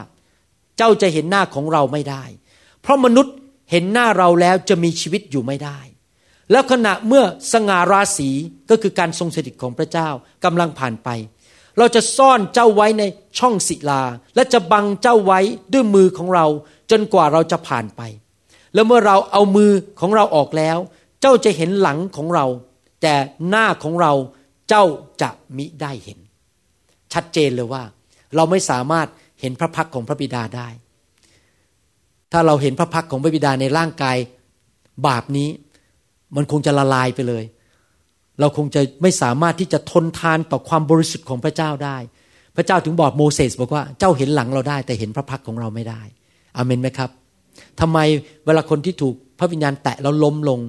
[0.77, 2.25] เจ้าจะเห็นหน้าของเราไม่ได้
[2.83, 3.35] เพราะมนุษย์
[3.71, 5.79] เห็นหน้าเราแล้วจะมีชีวิตอยู่ไม่ได้
[6.51, 8.31] แล้วขณะเมื่อสง่าราศี
[8.71, 10.09] ก็คือการทรงสถิตของพระเจ้า
[10.45, 11.09] กำลังผ่านไป
[11.79, 13.03] เราจะซ่อนเจ้าไว้ใน
[13.39, 14.03] ช่องศิลา
[14.35, 15.41] และจะบังเจ้าไว้
[15.73, 16.47] ด้วยมือของเรา
[16.91, 18.03] จนกว่าเราจะผ่านไป
[18.75, 20.79] แล้วเมื่อเราเอามือของเราออกแล้ว
[21.21, 22.47] เจ้าจะเห็นหลังของเรา
[23.03, 23.15] แต่
[23.49, 24.13] หน้าของเรา
[24.69, 24.85] เจ้า
[25.23, 26.19] จะมิได้เห็น
[27.13, 27.83] ชัดเจนเลยว่า
[28.37, 29.07] เราไม่สามารถ
[29.41, 30.69] เห็นพระพักของพระบิดาได้
[32.33, 34.17] ถ้าเราเห็นพระพักของพระบิดาในร่างกาย
[35.07, 35.49] บาปนี้
[36.37, 37.45] มันคงจะละลายไปเลย
[38.41, 41.97] เราคงจะไม่สามารถที่จะทนทานต่อความบริสุทธิ์ของพระเจ้าได้
[42.57, 46.03] พระเจ้าถึงบอกโมเสสบอกว่าเจ้าเห็นหลังเราได้ แต่เห็นพระพักของเราไม่ได้
[46.57, 47.11] อามนไหมครับ
[47.81, 47.99] ทำไม
[48.47, 50.61] เวลาคนที่ถูกพระวิญญาณแตะแล้วล้มลง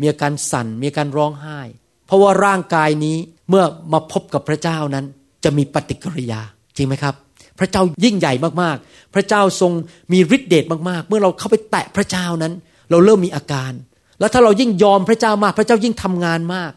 [0.00, 1.60] มีอาการสั่นมีอาการร้องไห้
[2.06, 3.16] เพราะว่าร่างกายนี้
[3.48, 5.04] เมื่อมาพบกับพระเจ้านั้น
[5.44, 6.40] จะมีปฏิกิริยา
[6.76, 7.14] จริงไหมครับ
[7.58, 9.72] พระเจ้ายิ่งใหญ่มากๆ พระเจ้าทรง
[10.12, 12.52] มีฤทธิเดชมากๆ เมื่อเราเข้าไปแตะพระเจ้านั้น
[12.90, 13.72] เราเริ่มมีอาการ
[14.20, 16.72] แล้วถ้าเรายิ่งยอมพระเจ้ามาก พระเจ้ายิ่งทำงานมาก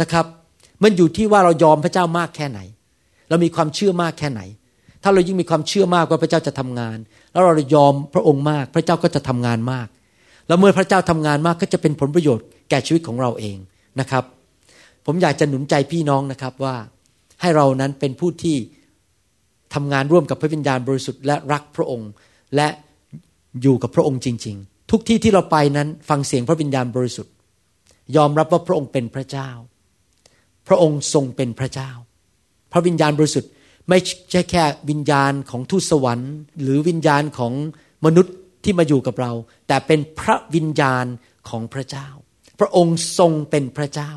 [0.00, 0.26] นะครับ
[0.82, 2.60] มันอยู่ที่ว่าเรายอมพระเจ้ามากแค่ไหน
[3.28, 4.40] เรามีความเชื่อมากแค่ไหน
[5.02, 6.98] ถ้าเรายิ่งมีความเชื่อมากว่าพระเจ้าจะทำงาน
[7.32, 9.86] แล้วเรายอมพระองค์มาก พระเจ้าก็จะทำงานมาก
[10.48, 13.56] แล้วเมื่อพระเจ้าทำงานมากก็จะเป็นผลประโยชน์แก่ชีวิตของเราเอง
[14.00, 14.24] นะครับ
[15.06, 16.76] ผมอยากจะหนุนใจพี่น้องนะครับว่า
[17.40, 18.56] ให้เรานั้นเป็นผู้ที่
[19.74, 22.10] ทำงานร่วมกับพระวิญญาณบริสุทธิ์และรักพระองค์
[22.56, 22.68] และ
[23.62, 27.34] อยู่กับพระองค์จริง ๆ ทุกที่ที่เราไปนั้นฟังเสียงพระวิญญาณบริสุทธิ์
[28.16, 29.50] ยอมรับว่าพระองค์เป็นพระเจ้า
[30.68, 31.90] พระองค์ทรงเป็นพระเจ้า
[32.72, 33.50] พระวิญญาณบริสุทธิ์
[33.88, 33.98] ไม่
[34.30, 37.52] ใช่แค่วิญญาณของทูตสวรรค์ หรือวิญญาณของ
[38.04, 39.32] มนุษย์ที่มาอยู่กับเรา
[39.68, 41.06] แต่เป็นพระวิญญาณ
[41.48, 42.08] ของพระเจ้า
[42.60, 44.10] พระองค์ทรงเป็นพระเจ้า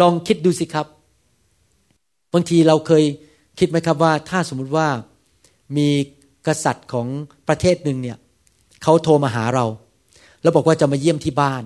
[0.00, 0.86] ลองคิดดูสิครับ
[2.32, 3.04] บางทีเราเคย
[3.58, 4.88] คิดไหมครับว่า ถ้าสมมุติว่า
[5.76, 5.88] มี
[6.46, 7.06] กษัตริย์ของ
[7.48, 8.18] ประเทศหนึ่งเนี่ย
[8.82, 9.66] เขาโทรมาหาเรา
[10.46, 11.62] แล้วบอกว่าจะมาเยี่ยมที่บ้าน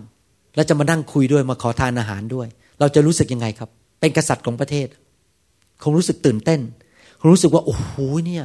[0.54, 2.48] แล้วจะมานั่งคุยด้วยมาขอทานอาหารด้วย
[2.80, 3.68] เราจะรู้สึกยังไงครับ
[4.00, 4.88] เป็นกษัตริย์ของประเทศ
[5.82, 6.60] คงรู้สึกตื่นเต้น
[7.20, 7.92] คงรู้สึกว่า โอ้โห
[8.26, 8.44] เนี่ย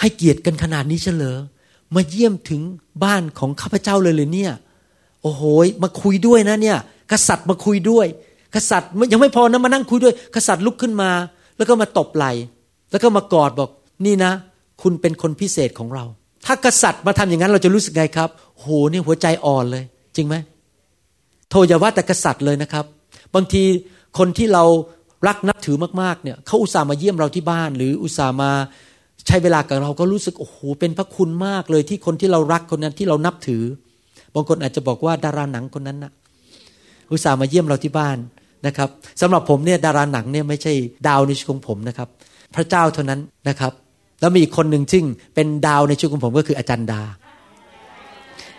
[0.00, 1.36] ให้เกียรติกันขนาดนี้เฉลอ
[1.94, 2.60] มาเยี่ยมถึง
[3.04, 4.52] บ้านของข้าพเจ้าเลยเลยเนี่ย
[5.22, 5.42] โอ้โห
[5.82, 6.78] มาคุยด้วยนะเนี่ย
[7.12, 8.06] กษัตริย์มาคุยด้วย
[8.54, 11.10] กษัตริย์ยังไม่พอนะมานั่งคุยด้วย กษัตริย์ลุกขึ้นมา
[11.56, 12.26] แล้วก็มาตบไหล
[12.90, 13.70] แล้วก็มากอดบอก
[14.06, 14.32] นี่นะ
[14.82, 16.04] คุณเป็นคนพิเศษของเรา
[16.46, 19.84] ถ้ากษัตริย์มาทำอย่างนั้นเราจะรู้สึกไงครับ โหนี่หัวใจอ่อนเลย
[20.16, 20.34] จริงไหม
[21.50, 22.84] โทอย่าว่าแต่กษัตริย์เลยนะครับ
[23.34, 23.62] บางที
[24.18, 24.64] คนที่เรา
[25.26, 28.50] รักนับถือมากๆเนี่ยเขาอุตส่าห์มาเยี่ยมเราที่บ้าน หรืออุตส่าห์มา
[29.26, 33.62] ใช้เวลากับเราก็รู้สึกโอ้โหเป็นพระคุณมากเลยที่คนที่เรารักคนนั้นที่เรานับถือ
[34.34, 36.12] บางคนอาจจะบอกว่าดาราหนังคนนั้นนะ
[37.12, 38.16] อุตส่าห์มาเยี่ยมเราที่บ้าน
[38.66, 38.88] นะครับ
[39.20, 40.72] สำหรับผมเนี่ยดาราหนังเนี่ยไม่ใช่
[41.08, 42.08] ดาวในชีวิตของผมนะครับ
[42.54, 43.72] พระเจ้าเท่านั้นนะครับ
[44.20, 45.04] แล้วมีอีกคนหนึ่งซึ่ง
[45.34, 47.02] เป็นดาวในชีวิตของผมก็คืออาจารย์ดา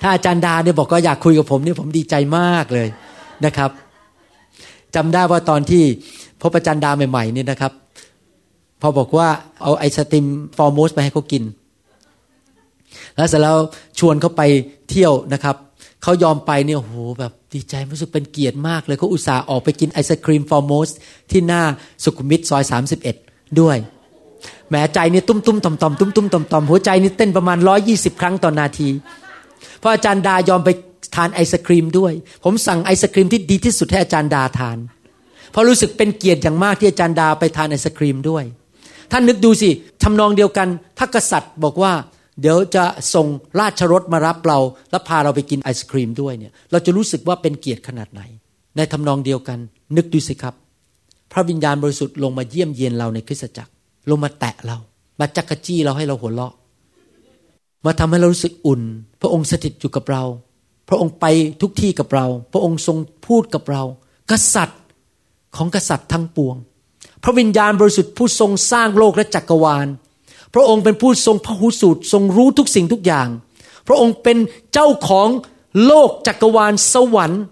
[0.01, 2.87] ถ้าอาจารย์ดาเนี่ยบอกก็อยากคุยกับผมเนี่ยผมดีใจมากเลย
[3.45, 3.69] นะครับ
[4.95, 5.83] จำได้ว่าตอนที่
[6.41, 7.71] พบอาจารย์ดาใหม่ๆนี่นะครับ
[8.81, 9.27] พอบอกว่า
[9.63, 10.25] เอาไอศครีม
[10.57, 11.43] ฟอร์โมสต์ไปให้เขากิน
[13.15, 13.57] แล้วเสร็จแล้ว
[13.99, 14.41] ชวนเขาไป
[14.89, 15.55] เที่ยวนะครับ
[16.03, 20.89] เขายอมไปเนี่ยโหแบบดีใจรู้สึกเป็นเกียรติมากเลยเขาอุตส่าห์ออกไปกินไอศครีมฟอร์โมสต์
[21.31, 21.63] ที่หน้า
[22.03, 22.63] สุขุมวิทซอย
[23.11, 23.77] 31 ด้วย
[24.71, 28.89] แหมใจนี่ตุ้มตุ้มต่อมต่อมตุ้มตุ้มต่อมต่อมหัวใจนี่เต้นประมาณร้อยยี่สิบครั้งต่อนาที
[29.81, 30.69] พราะอาจารย์ดายอมไป
[31.15, 32.13] ทานไอศครีมด้วย
[32.43, 34.77] ผมสั่งไอศครีมที่ดีที่สุดให้อาจารย์ดาทาน
[35.51, 38.43] เพราะรู้สึกเป็นเกียรติอย่างมากที่อาจารย์ดาไปทานไอศครีมด้วย
[39.11, 39.69] ท่านนึกดูสิ
[40.03, 40.67] ทำนองเดียวกัน
[40.97, 41.93] ถ้ากษัตริย์บอกว่า
[42.41, 43.27] เดี๋ยวจะส่ง
[43.59, 44.59] ราชรถมารับเรา
[44.91, 48.21] แล้วพาเราไปกินไอศครีมด้วยเนี่ย เราจะรู้สึกว่าเป็นเกียรติขนาดไหน
[48.75, 49.59] ในทำนองเดียวกัน
[49.97, 50.55] นึกดูสิครับ
[51.31, 53.71] พระวิญญาณบริสุทธิ์ลงมาเยี่ยมเยียนเราในคริสตจักร
[54.09, 54.77] ลงมาแตะเรา
[55.19, 56.53] มาจักกะจี้เราให้เราหัวเราะ
[57.85, 58.81] มาทำให้เรารู้สึกอุ่น
[59.21, 60.23] พระองค์สถิตอยู่กับเรา
[60.89, 61.25] พระองค์ไป
[61.61, 62.97] ทุกที่กับเรา พระองค์ทรง
[63.27, 63.83] พูดกับเรา
[64.31, 64.81] กษัตริย์
[65.55, 66.55] ของกษัตริย์ทั้งปวง
[67.23, 69.87] พระวิญญาณบริสุทธิ์ผู้ทรงสร้างโลกและจักรวาล
[70.53, 73.27] พระองค์เป็นผู้ทรงพระหูสูตรทรงรู้ทุกสิ่งทุกอย่าง
[73.87, 74.37] พระองค์เป็น
[74.73, 75.27] เจ้าของ
[75.85, 77.43] โลกจักรวาลสวรรค์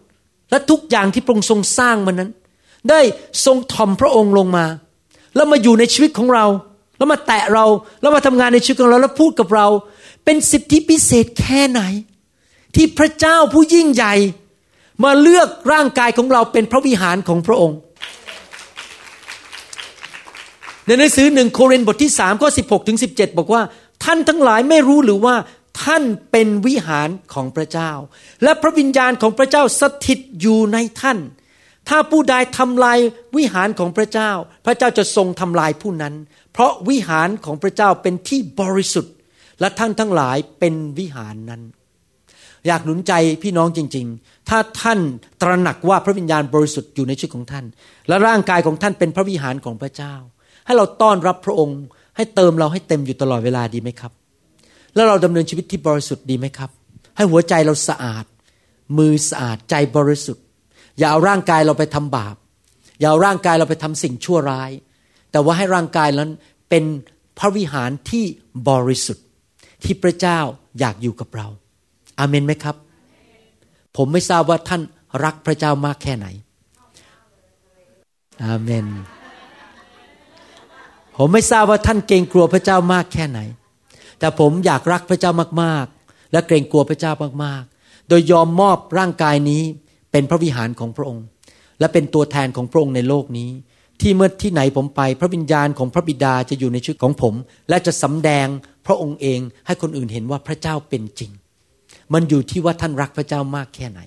[0.52, 2.32] และทุกอย่างที่พระองค์ทรงสร้างมันนั้น
[2.90, 3.02] ได้
[3.46, 4.66] ทรงทอมพระองค์ลงมา
[5.36, 6.46] แล้วมาอยู่ในชีวิตของเรา
[6.98, 7.66] แล้วมาแตะเรา
[8.02, 9.68] แล้วมาทำงานในชีวิตของเราแล้วพูดกับเรา
[10.26, 11.82] เป็นสิทธิพิเศษแค่ไหน
[12.76, 14.14] ที่พระเจ้าผู้ยิ่งใหญ่
[15.04, 17.78] มาเลือกร่างกายของเราเป็นพระวิหารของพระองค์
[20.86, 23.62] ในหนังสือหนึ่งโครินธ์บทที่สามข้อสิบหกถึงสิบเจ็ดบอกว่า
[24.04, 25.36] ท่านทั้งหลายไม่รู้หรือว่า
[25.84, 27.92] ท่านเป็นวิหารของพระเจ้า
[28.44, 31.18] และพระวิญญาณของพระเจ้าสถิตอยู่ในท่าน
[31.90, 33.00] ถ้าผู้ใดทำลาย
[33.38, 34.32] วิหารของพระเจ้า
[34.66, 36.14] พระเจ้าจะทรงทำลายผู้นั้น
[36.54, 39.14] เพราะวิหารของพระเจ้าเป็นที่บริสุทธิ์
[39.60, 41.62] และท่านทั้งหลายเป็นวิหารนั้น
[42.68, 43.14] อยากหนุนใจ
[43.44, 45.00] พี่น้องจริง ๆ ถ้าท่าน
[45.42, 47.66] ตระหนักว่าพระวิญญาณบริสุทธิ์อยู่ในชีวิตของท่าน
[48.08, 50.14] และร่างกายของท่านเป็นพระวิหารของพระเจ้า
[50.66, 51.82] ให้เราต้อนรับพระองค์
[52.16, 54.12] ให้เติมเราให้เต็มอยู่ตลอดเวลาดีไหมครับ
[54.96, 56.70] แล้วเราดำเนินชีวิตที่บริสุทธิ์ดีไหมครับ
[57.18, 58.26] ให้หัวใจเราสะอาด
[58.98, 60.44] มือสะอาดใจบริสุทธิ์
[61.00, 62.36] อย่าเอาร่างกายเราไปทำบาป
[63.00, 64.72] อย่าเอาร่างกายเราไปทำสิ่งชั่วร้าย
[65.32, 66.30] แต่ว่าให้ร่างกายนั้น
[66.70, 66.84] เป็น
[67.38, 68.24] พระวิหารที่
[68.70, 69.26] บริสุทธิ์
[69.84, 70.40] ที่พระเจ้า
[70.80, 71.48] อยากอยู่กับเรา
[72.20, 72.76] อาเมนไหมครับ
[73.98, 74.82] ผมไม่ทราบว่าท่าน
[75.24, 76.28] รักพระเจ้ามากแค่ไหน
[78.44, 78.86] อาเมน
[81.18, 83.40] ผมไม่ทราบว่าท่านเกรงกลัวพระเจ้ามากแค่ไหน
[84.20, 85.32] แต่ผมอยากรักพระเจ้า
[85.62, 87.12] มากๆ และเกรงกลัวพระเจ้า
[87.44, 89.64] มากๆ โดยยอมมอบร่างกายนี้
[90.12, 91.26] เป็นพระวิหารของพระองค์
[91.80, 93.50] และเป็นตัวแทนของพระองค์ในโลกนี้
[94.02, 97.34] ที่เมื่อที่ไหนผมไป พระวิญญาณของพระบิดาจะอยู่ในชีวิตของผม
[97.70, 98.48] และจะสำแดง
[98.86, 101.32] พระองค์เองให้คนอื่นเห็นว่าพระเจ้าเป็นจริง
[102.14, 104.00] มันอยู่ที่ว่าท่านรักพระเจ้ามากแค่ไหน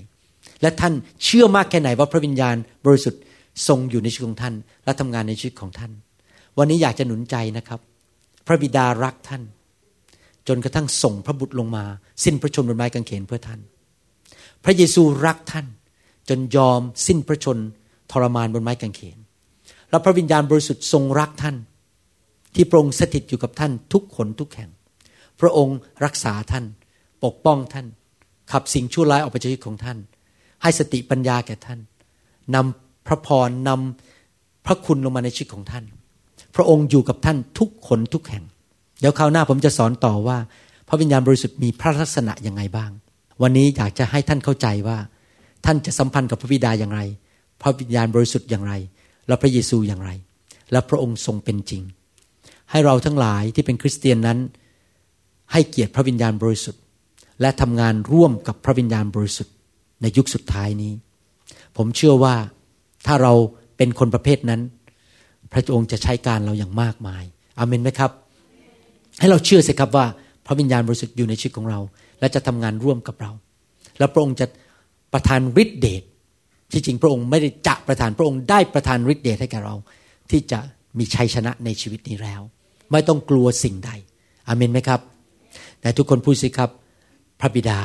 [0.63, 0.93] และท่าน
[1.25, 3.23] เชื่อมากแค่ไหนว่าพระวิญญาณบริสุทธิ์
[3.69, 5.93] ทรงอยู่ในชีวิตของท่าน และทำงานในชีวิตของท่าน
[6.59, 7.81] วันนี้อยากจะหนุนใจนะครับ
[8.47, 9.43] พระบิดารักท่าน
[10.49, 11.85] จนกระทั่งส่งพระบุตรลงมา
[12.25, 13.61] สิ้นพระชนม์บนไม้กางเขนเพื่อท่าน
[14.65, 15.67] พระเยซูรักท่าน
[16.29, 17.59] จนยอมสิ้นพระชน
[18.11, 19.19] ทรมานบนไม้กางเขน
[19.91, 21.57] และพระวิญญาณบริสุทธิ์ทรงรักท่าน
[22.55, 24.71] ที่พระองค์สถิตอยู่กับท่านทุกคนทุกแห่ง
[25.41, 26.65] พระองค์รักษาท่าน
[27.25, 27.87] ปกป้องท่าน
[28.53, 29.99] ขับสิ่งชั่วร้ายออกไปจากชีวิตของท่าน
[30.63, 31.81] ให้สติปัญญาแก่ท่าน
[32.55, 35.85] นำพระพรนำพระคุณลงมาในชีวิตของท่าน
[36.57, 38.45] พระองค์อยู่กับท่านทุกคนทุกแห่ง
[39.01, 40.39] เดี๋ยวคราวหน้าผมจะสอนต่อว่า
[40.89, 42.91] พระวิญญาณบริสุทธิ์มีพระลักษณะยังไงบ้าง
[43.43, 44.99] วันนี้อยากจะให้ท่านเข้าใจว่า
[45.65, 47.01] ท่านจะสัมพันธ์กับพระบิดาอย่างไร
[47.63, 48.75] พระวิญญาณบริสุทธิ์อย่างไร
[49.29, 50.11] และพระเยซูอย่างไร
[50.73, 51.83] และพระองค์ทรงเป็นจริง
[52.71, 54.39] ให้เราทั้งหลายที่เป็นคริสเตียนนั้น
[55.53, 56.83] ให้เกียรติพระวิญญาณบริสุทธิ์
[57.41, 59.55] และทำงานร่วมกับพระวิญญาณบริสุทธิ์
[60.03, 60.93] ในยุคสุดท้ายนี้
[61.77, 62.35] ผมเชื่อว่า
[63.07, 63.33] ถ้าเรา
[63.77, 64.61] เป็นคนประเภทนั้น
[65.53, 67.25] พระองค์จะใช้การเราอย่างมากมาย
[67.59, 68.11] อเมนไหมครับ
[69.21, 70.07] ให้เราเชื่อสิครับว่า
[70.47, 71.81] พระวิญญาณบริสุทธิ์อยู่ในชีวิตของเรา
[72.21, 73.31] และจะทำงานร่วมกับเรา
[73.99, 74.47] แล้วพระองค์จะ
[75.13, 76.03] ประทานฤทธิเดช
[76.73, 79.75] ที่จริงพระองค์ไม่ได้จะประทานพระองค์ได้ประทานฤทธิเดชให้แก่เรา
[80.31, 80.59] ที่จะ
[80.99, 82.41] มีชัยชนะในชีวิตนี้แล้ว
[82.93, 83.91] ไม่ต้องกลัวสิ่งใด
[84.49, 85.01] อเมนไหมครับ
[85.81, 86.71] แต่ทุกคนพูดสิครับ
[87.41, 87.79] พระบิดา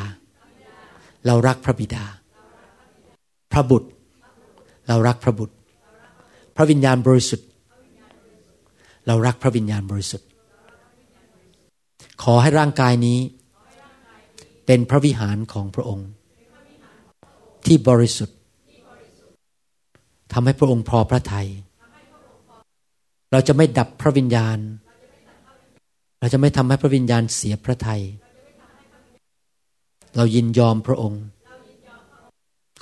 [1.26, 2.04] เรารักพระบิดา
[3.52, 3.90] พระบุตร
[4.88, 5.56] เรารักพระบุตร
[6.56, 7.48] พระวิญญาณบริสุทธิ์
[9.08, 10.28] เรารักพระวิญญาณบริสุทธิ์
[12.24, 13.20] ขอให้ร่างกายนี้
[14.66, 16.08] เป็นพระวิหารของพระองค์
[17.66, 18.38] ที่บริสุทธิ์
[20.34, 21.48] ทำให้พระองค์พอพระทยัย
[23.32, 24.58] เราจะไม่ดับพระวิญญาณ
[26.20, 28.02] เราจะไม่ทำให้พระวิญญาณเสียพระทยัย
[30.16, 31.24] เรายินยอมพระองค์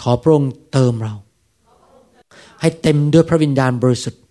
[0.02, 1.14] ขอพระองค์เติมเรา
[2.62, 4.22] ให้เต็มด้วยพระวิญญาณบริสุทธิ์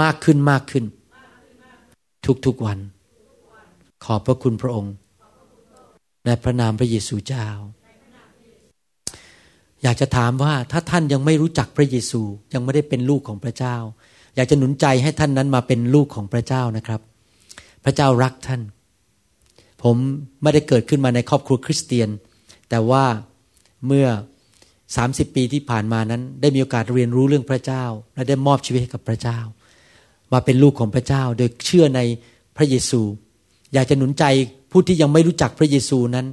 [0.00, 0.84] มากขึ้นมากขึ้น
[2.46, 2.78] ทุกๆวัน
[4.04, 4.92] ขอบพระคุณพระองค์
[6.24, 7.46] ในในพระนามพระเยซูเจ้า
[9.82, 12.22] อยากจะถามว่าถ้าท่านยังไม่รู้จักพระเยซู
[12.54, 13.76] ยังไม่ได้เป็นลูกของพระเจ้า
[14.36, 17.00] อยากจะหนุนใจให้ท่านนั้นมาเป็นลูกของพระเจ้านะครับ
[17.84, 18.60] พระเจ้ารักท่าน
[19.82, 19.96] ผม
[20.42, 22.08] ไม่ได้เกิดขึ้นมาในครอบครัวคริสเตียน
[22.70, 23.04] แต่ว่า
[23.86, 24.06] เมื่อ
[24.72, 29.38] 30 ปีที่ผ่านมานั้น ได้มีโอกาสเรียนรู้เรื่องพระเจ้า และได้มอบชีวิตให้กับพระเจ้า
[30.32, 32.00] มาเป็นลูกของพระเจ้า โดยเชื่อใน
[32.56, 33.00] พระเยซู
[33.74, 34.24] อยากจะหนุนใจ
[34.70, 36.26] ผู้ที่ยังไม่รู้จักพระเยซูนั้น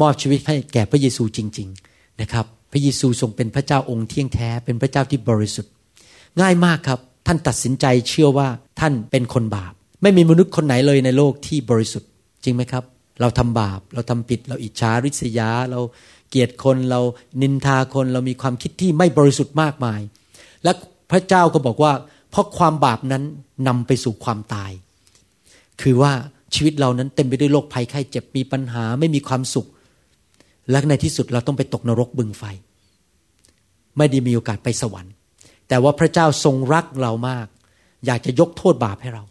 [0.00, 5.72] มอบชีวิตให้แก่พระเยซูจริง ๆนะครับ พระเยซูทรงเป็นพระเจ้าองค์เที่ยงแท้เป็นพระเจ้าที่บริสุทธิ์
[6.40, 8.48] ง่ายมากครับท่านตัดสินใจเชื่อว่า
[8.80, 12.08] ท่านเป็นคนบาป ไม่มีมนุษย์คนไหนเลยในโลกที่บริสุทธิ์
[12.44, 12.84] จริงไหมครับ
[13.20, 15.80] เราทำบาป เราทำผิด เราอิจฉาริษยา เรา
[16.30, 17.00] เกลียดคนเรา
[17.42, 20.00] นินทาคนเรามีความคิดที่ไม่บริสุทธิ์มากมาย
[20.64, 20.72] และ
[21.10, 21.92] พระเจ้าก็บอกว่า
[22.30, 23.22] เพราะความบาปนั้น
[23.68, 24.70] นำไปสู่ความตาย
[25.82, 26.12] คือว่า
[26.54, 29.68] ชีวิตเรานั้นเต็มไปด้วยโรคภัยไข้เจ็บมีปัญหาไม่มีความสุข
[30.70, 32.44] และในที่สุดเราต้องไปตกนรกบึงไฟ
[33.98, 35.12] ไม่ได้มีโอกาสไปสวรรค์
[35.68, 37.46] แต่ว่าพระเจ้าทรงรักเรามาก
[38.06, 39.22] อยากจะยกโทษบาปให้เรา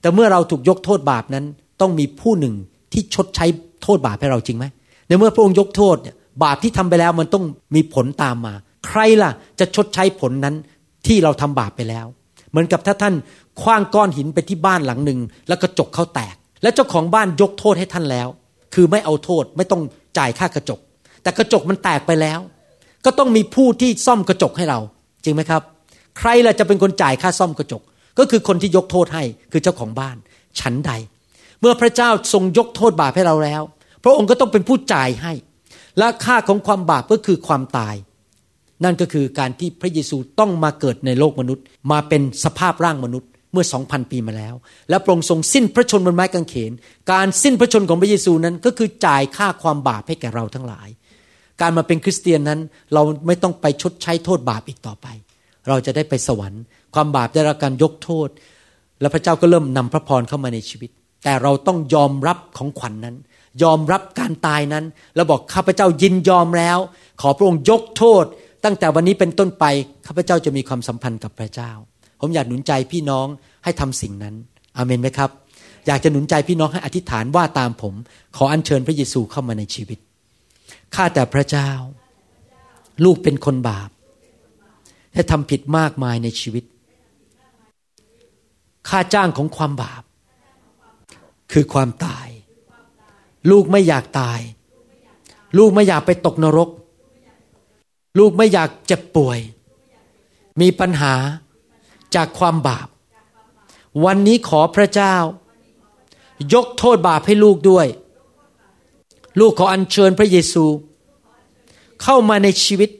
[0.00, 1.44] แต่เมื่อเราถูกยกโทษบาปนั้น
[1.80, 2.54] ต้องมีผู้หนึ่ง
[2.92, 3.46] ที่ชดใช้
[3.82, 4.64] โทษบาปให้เราจริงไหม
[5.06, 8.54] ในเมื่อพระองค์ยกโทษเนี่ยบาปที่ทำไปแล้วมันต้องมีผลตามมา
[8.86, 10.54] ใครล่ะจะชดใช้ผลนั้น
[11.06, 12.06] ที่เราทำบาปไปแล้ว
[12.50, 13.14] เหมือนกับถ้าท่าน
[13.62, 15.18] คว้างก้อนหินไปที่บ้านหลังหนึ่ง
[15.48, 18.28] แล้วกระจกเขาแตก และเจ้าของบ้านยกโทษให้ท่านแล้ว
[18.74, 19.82] คือไม่เอาโทษไม่ต้อง
[20.18, 20.80] จ่ายค่ากระจก
[21.22, 22.40] แต่กระจกมันแตกไปแล้ว
[23.04, 24.78] ก็ต้องมีผู้ที่ซ่อมกระจกให้เรา
[25.24, 25.62] จริงไหมครับ
[26.18, 27.82] ใครล่ะจะเป็นคนจ่ายค่าซ่อมกระจก
[28.18, 30.16] ก็คือคนที่ยกโทษให้คือเจ้าของบ้าน
[30.60, 30.92] ฉันใด
[31.60, 33.62] เมื่อพระเจ้าทรงยกโทษบาปให้เราแล้ว
[34.04, 35.32] พระองค์ก็ต้องเป็นผู้จ่ายให้
[35.98, 37.94] และค่าของความบาปก็คือความตาย
[38.84, 44.54] นั่นก็คือการที่พระเยซูต้องมาเกิดในโลกมนุษย์ มาเป็นสภาพร่างมนุษย์ เมื่อสองพันปีมาแล้ว
[44.88, 46.72] และพระองค์ทรงสิ้นพระชนบนไม้กางเขน
[47.12, 50.88] การสิ้นพระชนของพระเยซูนั้นก็คือจ่ายค่าความบาปให้แก่เราทั้งหลาย
[51.60, 52.60] การมาเป็นคริสเตียนนั้น
[52.94, 55.06] เราไม่ต้องไปชดใช้โทษบาปอีกต่อไป
[55.68, 56.62] เราจะได้ไปสวรรค์
[56.94, 58.28] ความบาปได้รับการยกโทษ
[59.00, 60.90] และพระเจ้าก็เริ่มนำพระพรเข้ามาในชีวิต
[61.24, 63.16] แต่เราต้องยอมรับของขวัญนนั้น
[63.62, 64.84] ยอมรับการตายนั้น
[65.14, 66.78] แล้วบอกข้าพเจ้ายินยอมแล้ว
[67.20, 68.24] ขอพระองค์ยกโทษ
[68.64, 69.64] ตั้งแต่วันนี้เป็นต้นไป
[70.06, 71.72] ข้าพเจ้าจะมีความสัมพันธ์กับพระเจ้า
[72.20, 73.26] ผมอยากหนุนใจพี่น้อง
[73.64, 74.34] ให้ทำสิ่งนั้น
[74.76, 75.30] อเมนไหมครับ
[75.86, 77.94] อยากจะหนุนใจพี่น้องให้อธิษฐานว่าตามผม
[78.36, 79.98] ขออัญเชิญพระเยซูเข้ามาในชีวิต
[80.94, 81.70] ข้าแต่พระเจ้า
[83.04, 83.90] ลูกเป็นคนบาป
[85.14, 86.64] และทำผิดมากมายในชีวิต
[88.88, 90.02] ค่าจ้างของความบาป
[91.52, 92.28] คือความตาย
[93.50, 94.40] ลูกไม่อยากตาย
[95.58, 96.68] ลูกไม่อยากไปตกนรก
[98.18, 99.38] ลูกไม่อยากเจ็บป่วย
[100.60, 101.14] มีปัญหา
[102.14, 102.88] จากความบาป
[104.04, 105.16] วันนี้ขอพระเจ้า
[106.54, 107.86] ยกโทษบาปให้ลูกด้วย
[109.40, 110.64] ลูกขออัญเชิญพระเยซู
[112.02, 112.90] เข้ามาในชีวิต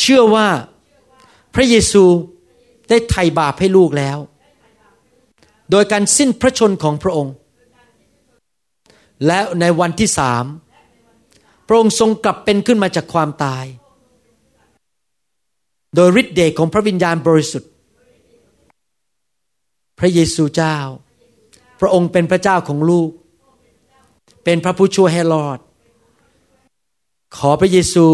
[0.00, 0.48] เชื่อว่า
[1.54, 2.04] พระเยซู
[2.88, 4.18] ได้ไถ่บาปให้ลูกแล้ว
[5.70, 7.34] โดยการสิ้นพระชนของพระองค์
[9.26, 10.44] และในวันที่สาม
[11.66, 13.64] พระองค์ทรงกลับเป็นขึ้นมาจากความตาย
[15.94, 17.70] โดยฤทธิเดชของพระวิญญาณบริสุทธิ์
[19.98, 20.76] พระเยซูเจ้า
[21.80, 23.10] พระองค์เป็นพระเจ้าของลูก
[24.44, 25.58] เป็นพระผู้ช่วยให้รอด
[27.36, 28.06] ขอพระเยซู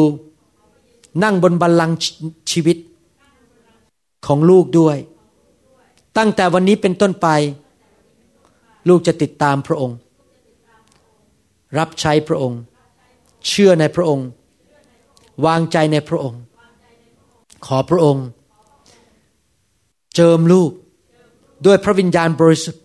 [1.25, 1.97] นั่งบนบัลลังก์
[2.51, 2.77] ชีวิต
[4.27, 4.97] ของลูกด้วย
[6.19, 7.29] ตั้งแต่วันนี้เป็นต้นไป
[8.89, 9.97] ลูกจะติดตามพระองค์
[11.79, 12.61] รับใช้พระองค์
[13.49, 14.29] เชื่อในพระองค์
[15.47, 16.41] วางใจในพระองค์
[17.67, 18.27] ขอพระองค์
[20.15, 20.71] เจิมลูก
[21.67, 22.83] ด้วยพระวิญญาณบริสุทธิ์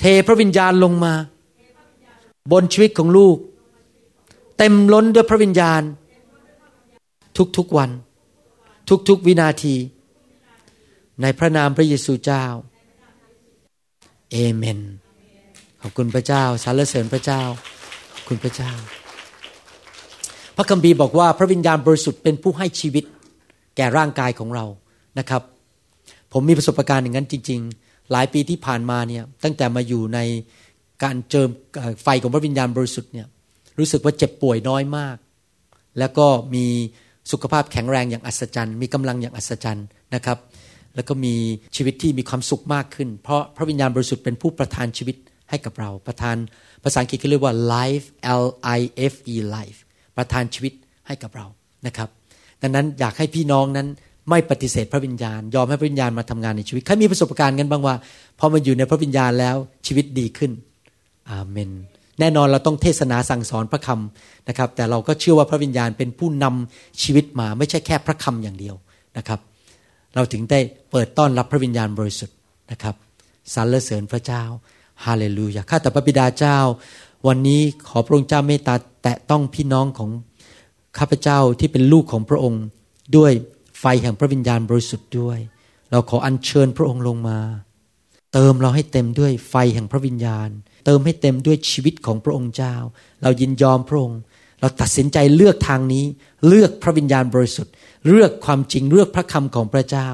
[0.00, 1.14] เทพระวิญญาณลงมา
[2.52, 3.36] บนชีวิตของลูก
[4.58, 5.82] เต็มล้นด้วยพระวิญญาณ
[7.56, 7.90] ทุกๆวัน
[9.08, 9.74] ทุกๆวินาที
[11.22, 12.44] ในพระนามพระเยซูเจ้า
[14.30, 14.80] เอเมน
[15.80, 17.42] ขอบคุณพระเจ้าสรรเสริญพระเจ้า
[18.28, 18.72] คุณพระเจ้า
[20.56, 23.04] พระคัมภีร์บอกว่าพระวิญญาณบริสุทธิ์เป็นผู้ให้ชีวิต
[23.76, 24.66] แก่ร่างกายของเรา
[25.18, 25.42] นะครับ
[26.32, 30.18] ผมมีประสบการณ์อย่างนั้นจริง ๆ หลายปีที่ผ่านมาเนี่ยตั้งแต่มาอยู่ใน
[31.02, 31.48] การเจิม
[32.02, 33.26] ไฟของพระวิญญาณบริสุทธิ์เนี่ย
[33.78, 35.16] รู้สึกว่าเจ็บป่วยน้อยมาก
[35.98, 36.66] แล้วก็มี
[37.32, 40.38] สุขภาพแข็งแรงอย่างอัศจรรย์ มีกำลังอย่างอัศจรรย์นะครับ
[40.94, 41.34] แล้วก็มี
[41.76, 45.16] ชีวิตที่มีความสุขมากขึ้น เพราะพระวิญญาณบริสุทธิ์เป็นผู้ประทานชีวิต
[45.50, 46.36] ให้กับเรา ประทาน
[46.84, 48.06] ภาษาอังกฤษเขาเรียกว่า life
[48.44, 48.46] L
[48.78, 48.80] I
[49.12, 49.78] F E life
[50.16, 50.72] ประทานชีวิต
[51.06, 51.46] ให้กับเรา
[51.86, 52.08] นะครับ
[52.62, 53.88] ดังนั้นอยากให้พี่น้องนั้น
[54.30, 57.94] ไม่ปฏิเสธพระวิญญาณ ยอมให้พระวิญญาณมาทำงานในชีวิตใครมีประสบการณ์กันบ้างว่า
[58.38, 59.56] พอมาอยู่ในพระวิญญาณแล้ว
[59.86, 60.52] ชีวิตดีขึ้น
[61.30, 61.70] อาเมน
[62.20, 68.74] แน่นอนเราต้องเทศนาสั่งสอนพระคำนะครับ แต่เราก็เชื่อว่าพระวิญญาณเป็นผู้นำชีวิตมาไม่ใช่แค่พระคำอย่างเดียว
[69.16, 69.40] นะครับ
[70.14, 72.36] เราถึงได้เปิดต้อนรับพระวิญญาณบริสุทธิ์
[72.70, 72.94] นะครับ
[73.54, 74.42] สรรเสริญพระเจ้า
[75.04, 76.58] ฮาเลลูยาข้าแต่พระบิดาเจ้า
[77.28, 80.10] วันนี้ขอพระองค์เจ้าเมตตาแตะต้องพี่น้องของ
[80.98, 82.64] ข้าพเจ้าที่เป็นลูกของพระองค์
[83.16, 83.32] ด้วย
[83.80, 85.38] ไฟแห่งพระวิญญาณบริสุทธิ์ด้วย
[85.90, 87.38] เราขออัญเชิญพระองค์ลงมา
[88.34, 90.48] เติมเราให้เต็มด้วยไฟแห่งพระวิญญาณ
[90.86, 92.74] เติมให้เต็มด้วยชีวิตของพระองค์เจ้า
[93.22, 94.20] เรายินยอมพระองค์
[94.60, 96.04] เราตัดสินใจเลือกทางนี้
[96.48, 97.72] เลือกพระวิญญาณบริสุทธิ์
[98.08, 100.08] เลือกความจริงเลือกพระคำของพระเจ้า